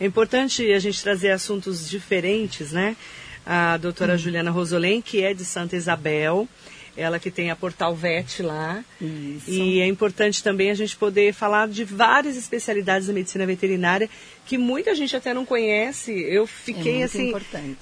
É 0.00 0.06
importante 0.06 0.70
a 0.72 0.78
gente 0.78 1.02
trazer 1.02 1.30
assuntos 1.30 1.88
diferentes, 1.88 2.72
né? 2.72 2.96
A 3.50 3.78
doutora 3.78 4.12
hum. 4.12 4.18
Juliana 4.18 4.50
Rosolém, 4.50 5.00
que 5.00 5.22
é 5.22 5.32
de 5.32 5.42
Santa 5.42 5.74
Isabel, 5.74 6.46
ela 6.94 7.18
que 7.18 7.30
tem 7.30 7.50
a 7.50 7.56
Portal 7.56 7.94
VET 7.94 8.42
lá. 8.42 8.84
Isso. 9.00 9.50
E 9.50 9.80
é 9.80 9.86
importante 9.86 10.42
também 10.42 10.70
a 10.70 10.74
gente 10.74 10.94
poder 10.96 11.32
falar 11.32 11.66
de 11.66 11.82
várias 11.82 12.36
especialidades 12.36 13.06
da 13.06 13.14
medicina 13.14 13.46
veterinária 13.46 14.10
que 14.44 14.58
muita 14.58 14.94
gente 14.94 15.16
até 15.16 15.32
não 15.32 15.46
conhece. 15.46 16.12
Eu 16.12 16.46
fiquei 16.46 17.00
é 17.00 17.04
assim 17.04 17.32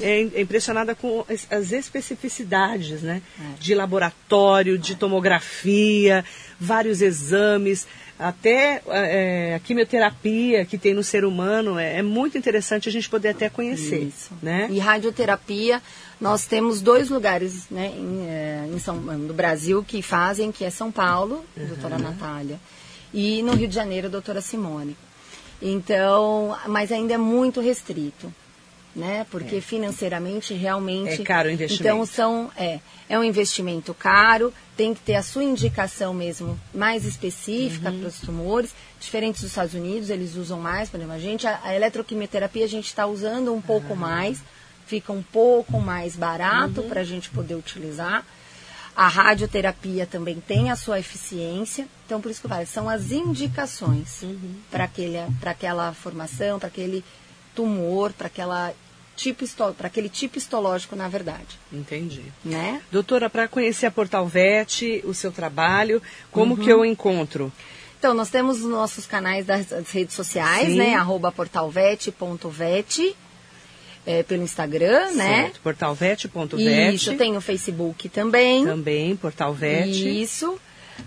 é, 0.00 0.40
impressionada 0.40 0.94
com 0.94 1.24
as, 1.28 1.50
as 1.50 1.72
especificidades, 1.72 3.02
né? 3.02 3.22
É. 3.40 3.58
De 3.58 3.74
laboratório, 3.74 4.78
de 4.78 4.94
tomografia, 4.94 6.24
vários 6.60 7.02
exames 7.02 7.88
até 8.18 8.82
é, 8.86 9.54
a 9.54 9.58
quimioterapia 9.58 10.64
que 10.64 10.78
tem 10.78 10.94
no 10.94 11.02
ser 11.02 11.24
humano, 11.24 11.78
é, 11.78 11.98
é, 11.98 12.02
muito 12.02 12.38
interessante 12.38 12.88
a 12.88 12.92
gente 12.92 13.08
poder 13.08 13.28
até 13.28 13.48
conhecer. 13.48 14.04
Isso. 14.04 14.30
Né? 14.42 14.68
E 14.70 14.78
radioterapia, 14.78 15.82
nós 16.20 16.46
temos 16.46 16.80
dois 16.80 17.10
lugares 17.10 17.68
né, 17.70 17.92
em, 17.94 18.26
é, 18.28 18.68
em 18.72 18.78
São, 18.78 18.96
no 18.96 19.34
Brasil 19.34 19.84
que 19.86 20.00
fazem, 20.00 20.50
que 20.50 20.64
é 20.64 20.70
São 20.70 20.90
Paulo, 20.90 21.44
uhum. 21.56 21.66
doutora 21.66 21.98
Natália, 21.98 22.58
e 23.12 23.42
no 23.42 23.54
Rio 23.54 23.68
de 23.68 23.74
Janeiro, 23.74 24.08
doutora 24.08 24.40
Simone. 24.40 24.96
Então, 25.60 26.56
mas 26.66 26.92
ainda 26.92 27.14
é 27.14 27.18
muito 27.18 27.60
restrito 27.60 28.32
né? 28.96 29.26
Porque 29.30 29.56
é. 29.56 29.60
financeiramente 29.60 30.54
realmente 30.54 31.20
é 31.20 31.24
caro 31.24 31.50
o 31.50 31.52
investimento. 31.52 31.82
Então 31.82 32.06
são 32.06 32.50
é 32.56 32.80
é 33.08 33.18
um 33.18 33.22
investimento 33.22 33.94
caro, 33.94 34.52
tem 34.76 34.92
que 34.92 35.00
ter 35.00 35.14
a 35.14 35.22
sua 35.22 35.44
indicação 35.44 36.12
mesmo 36.12 36.58
mais 36.74 37.04
específica 37.04 37.90
uhum. 37.90 38.00
para 38.00 38.08
os 38.08 38.18
tumores, 38.18 38.74
diferentes 38.98 39.42
dos 39.42 39.50
Estados 39.50 39.74
Unidos, 39.74 40.10
eles 40.10 40.34
usam 40.34 40.58
mais, 40.58 40.88
por 40.88 40.96
exemplo, 40.96 41.14
a 41.14 41.18
gente 41.18 41.46
a, 41.46 41.60
a 41.62 41.74
eletroquimioterapia 41.74 42.64
a 42.64 42.68
gente 42.68 42.86
está 42.86 43.06
usando 43.06 43.54
um 43.54 43.60
pouco 43.60 43.90
uhum. 43.90 43.96
mais, 43.96 44.40
fica 44.86 45.12
um 45.12 45.22
pouco 45.22 45.80
mais 45.80 46.16
barato 46.16 46.80
uhum. 46.80 46.88
para 46.88 47.02
a 47.02 47.04
gente 47.04 47.30
poder 47.30 47.54
utilizar. 47.54 48.24
A 48.96 49.08
radioterapia 49.08 50.06
também 50.06 50.40
tem 50.40 50.70
a 50.70 50.76
sua 50.76 50.98
eficiência, 50.98 51.86
então 52.06 52.18
por 52.18 52.30
isso 52.30 52.40
que 52.40 52.46
eu 52.46 52.50
falo, 52.50 52.66
são 52.66 52.88
as 52.88 53.12
indicações 53.12 54.22
uhum. 54.22 54.54
para 54.70 54.88
aquela 55.50 55.92
formação, 55.92 56.58
para 56.58 56.68
aquele 56.68 57.04
tumor, 57.54 58.12
para 58.12 58.26
aquela 58.26 58.72
tipo 59.16 59.44
para 59.74 59.86
aquele 59.86 60.08
tipo 60.08 60.38
histológico, 60.38 60.94
na 60.94 61.08
verdade. 61.08 61.58
Entendi. 61.72 62.22
Né? 62.44 62.80
Doutora, 62.92 63.28
para 63.28 63.48
conhecer 63.48 63.86
a 63.86 63.90
Portal 63.90 64.26
VET, 64.26 65.02
o 65.04 65.14
seu 65.14 65.32
trabalho, 65.32 66.02
como 66.30 66.54
uhum. 66.54 66.62
que 66.62 66.70
eu 66.70 66.84
encontro? 66.84 67.52
Então, 67.98 68.14
nós 68.14 68.28
temos 68.28 68.58
os 68.58 68.70
nossos 68.70 69.06
canais 69.06 69.46
das, 69.46 69.66
das 69.66 69.90
redes 69.90 70.14
sociais, 70.14 70.68
Sim. 70.68 70.76
né? 70.76 70.94
Arroba 70.94 71.32
portalvet.vet. 71.32 73.16
É, 74.08 74.22
pelo 74.22 74.44
Instagram, 74.44 75.10
né? 75.14 75.42
certo. 75.42 75.54
né? 75.54 75.60
Portalvet.vet. 75.64 76.94
Isso, 76.94 77.16
tem 77.16 77.36
o 77.36 77.40
Facebook 77.40 78.08
também. 78.08 78.64
Também, 78.64 79.16
Portalvet. 79.16 79.90
Isso. 80.22 80.60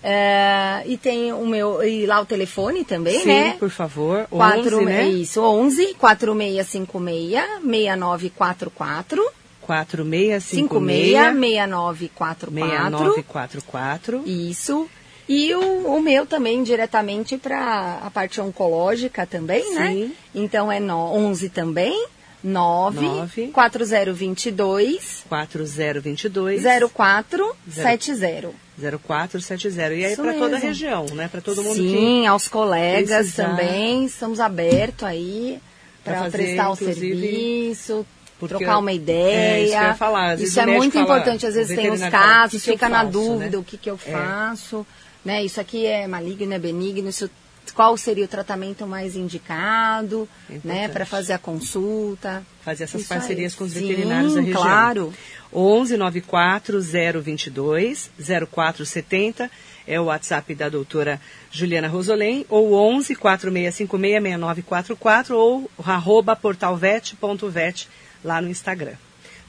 É, 0.03 0.83
e 0.85 0.97
tem 0.97 1.33
o 1.33 1.45
meu, 1.45 1.83
e 1.83 2.05
lá 2.05 2.21
o 2.21 2.25
telefone 2.25 2.83
também, 2.83 3.19
Sim, 3.19 3.27
né? 3.27 3.55
por 3.59 3.69
favor. 3.69 4.27
4, 4.29 4.77
11, 4.77 4.85
né? 4.85 5.07
Isso, 5.07 5.41
11 5.41 5.95
4656 5.95 7.61
6944. 7.63 9.31
4656 9.61 11.11
6944. 11.11 12.51
6944. 12.51 14.23
Isso. 14.25 14.89
E 15.27 15.53
o, 15.53 15.95
o, 15.95 16.01
meu 16.01 16.25
também 16.25 16.63
diretamente 16.63 17.37
para 17.37 17.99
a 18.03 18.09
parte 18.09 18.41
oncológica 18.41 19.27
também, 19.27 19.75
né? 19.75 19.87
Sim. 19.89 20.05
né? 20.05 20.11
Então 20.33 20.71
é 20.71 20.79
no, 20.79 20.97
11 21.13 21.49
também. 21.49 22.07
9 22.43 23.51
4022 23.51 25.25
4022 25.27 26.63
0470. 26.63 28.55
0470. 28.79 29.93
E 29.93 30.05
aí 30.05 30.15
para 30.15 30.33
toda 30.33 30.55
a 30.55 30.59
região, 30.59 31.05
né? 31.07 31.27
Para 31.27 31.41
todo 31.41 31.61
mundo 31.61 31.75
Sim, 31.75 32.25
aos 32.27 32.47
colegas 32.47 33.27
precisar. 33.27 33.49
também. 33.49 34.05
Estamos 34.05 34.39
abertos 34.39 35.03
aí 35.03 35.59
para 36.03 36.29
prestar 36.29 36.69
o 36.69 36.75
serviço, 36.75 38.05
porque, 38.39 38.55
trocar 38.55 38.77
uma 38.77 38.93
ideia. 38.93 39.35
É, 39.35 39.61
isso 39.63 39.71
que 39.71 39.77
eu 39.77 39.83
ia 39.83 39.95
falar. 39.95 40.39
isso 40.39 40.59
é 40.59 40.65
muito 40.65 40.93
fala, 40.93 41.03
importante. 41.03 41.45
Às 41.45 41.55
vezes 41.55 41.75
tem 41.75 41.91
os 41.91 42.01
casos, 42.01 42.63
fica 42.63 42.87
na 42.87 42.99
faço, 42.99 43.11
dúvida 43.11 43.57
né? 43.57 43.57
o 43.57 43.63
que, 43.63 43.77
que 43.77 43.89
eu 43.89 43.99
é. 44.05 44.11
faço. 44.11 44.85
É. 45.25 45.27
Né? 45.27 45.43
Isso 45.43 45.59
aqui 45.59 45.85
é 45.85 46.07
maligno, 46.07 46.53
é 46.53 46.59
benigno, 46.59 47.09
isso 47.09 47.29
qual 47.71 47.95
seria 47.97 48.25
o 48.25 48.27
tratamento 48.27 48.85
mais 48.87 49.15
indicado, 49.15 50.27
né, 50.63 50.87
para 50.87 51.05
fazer 51.05 51.33
a 51.33 51.37
consulta. 51.37 52.43
Fazer 52.63 52.85
essas 52.85 53.01
Isso 53.01 53.09
parcerias 53.09 53.53
aí. 53.53 53.57
com 53.57 53.63
os 53.63 53.73
veterinários 53.73 54.33
Sim, 54.33 54.39
da 54.39 54.45
região. 54.45 54.61
claro. 54.61 55.13
11 55.51 55.97
94 55.97 56.79
022 57.23 58.11
0470 58.51 59.49
é 59.87 59.99
o 59.99 60.05
WhatsApp 60.05 60.53
da 60.53 60.69
doutora 60.69 61.19
Juliana 61.51 61.87
Rosolém, 61.87 62.45
ou 62.47 62.73
11 62.73 63.15
4656 63.15 64.21
6944 64.21 65.35
ou 65.35 65.71
arroba 65.83 66.35
portalvet.vet 66.35 67.87
lá 68.23 68.39
no 68.39 68.49
Instagram. 68.49 68.93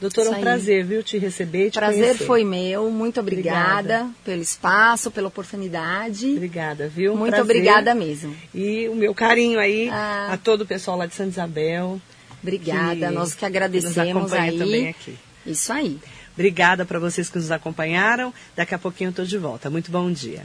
Doutora, 0.00 0.28
é 0.28 0.30
um 0.30 0.40
prazer, 0.40 0.84
viu, 0.84 1.02
te 1.02 1.18
receber 1.18 1.66
e 1.66 1.70
te 1.70 1.78
Prazer 1.78 2.00
conhecer. 2.00 2.24
foi 2.24 2.42
meu. 2.42 2.90
Muito 2.90 3.20
obrigada, 3.20 3.78
obrigada, 3.80 4.10
pelo 4.24 4.40
espaço, 4.40 5.10
pela 5.10 5.28
oportunidade. 5.28 6.32
Obrigada, 6.32 6.88
viu? 6.88 7.14
Muito 7.14 7.34
prazer. 7.34 7.44
obrigada 7.44 7.94
mesmo. 7.94 8.34
E 8.54 8.88
o 8.88 8.96
meu 8.96 9.14
carinho 9.14 9.60
aí 9.60 9.90
ah. 9.90 10.30
a 10.32 10.36
todo 10.38 10.62
o 10.62 10.66
pessoal 10.66 10.96
lá 10.96 11.04
de 11.04 11.14
Santa 11.14 11.30
Isabel. 11.30 12.00
Obrigada, 12.42 13.08
que, 13.08 13.14
nós 13.14 13.34
que 13.34 13.44
agradecemos 13.44 14.32
aí. 14.32 14.58
também 14.58 14.88
aqui. 14.88 15.18
Isso 15.44 15.70
aí. 15.70 15.98
Obrigada 16.32 16.86
para 16.86 16.98
vocês 16.98 17.28
que 17.28 17.36
nos 17.36 17.50
acompanharam. 17.50 18.32
Daqui 18.56 18.74
a 18.74 18.78
pouquinho 18.78 19.08
eu 19.08 19.10
estou 19.10 19.24
de 19.26 19.36
volta. 19.36 19.68
Muito 19.68 19.90
bom 19.90 20.10
dia. 20.10 20.44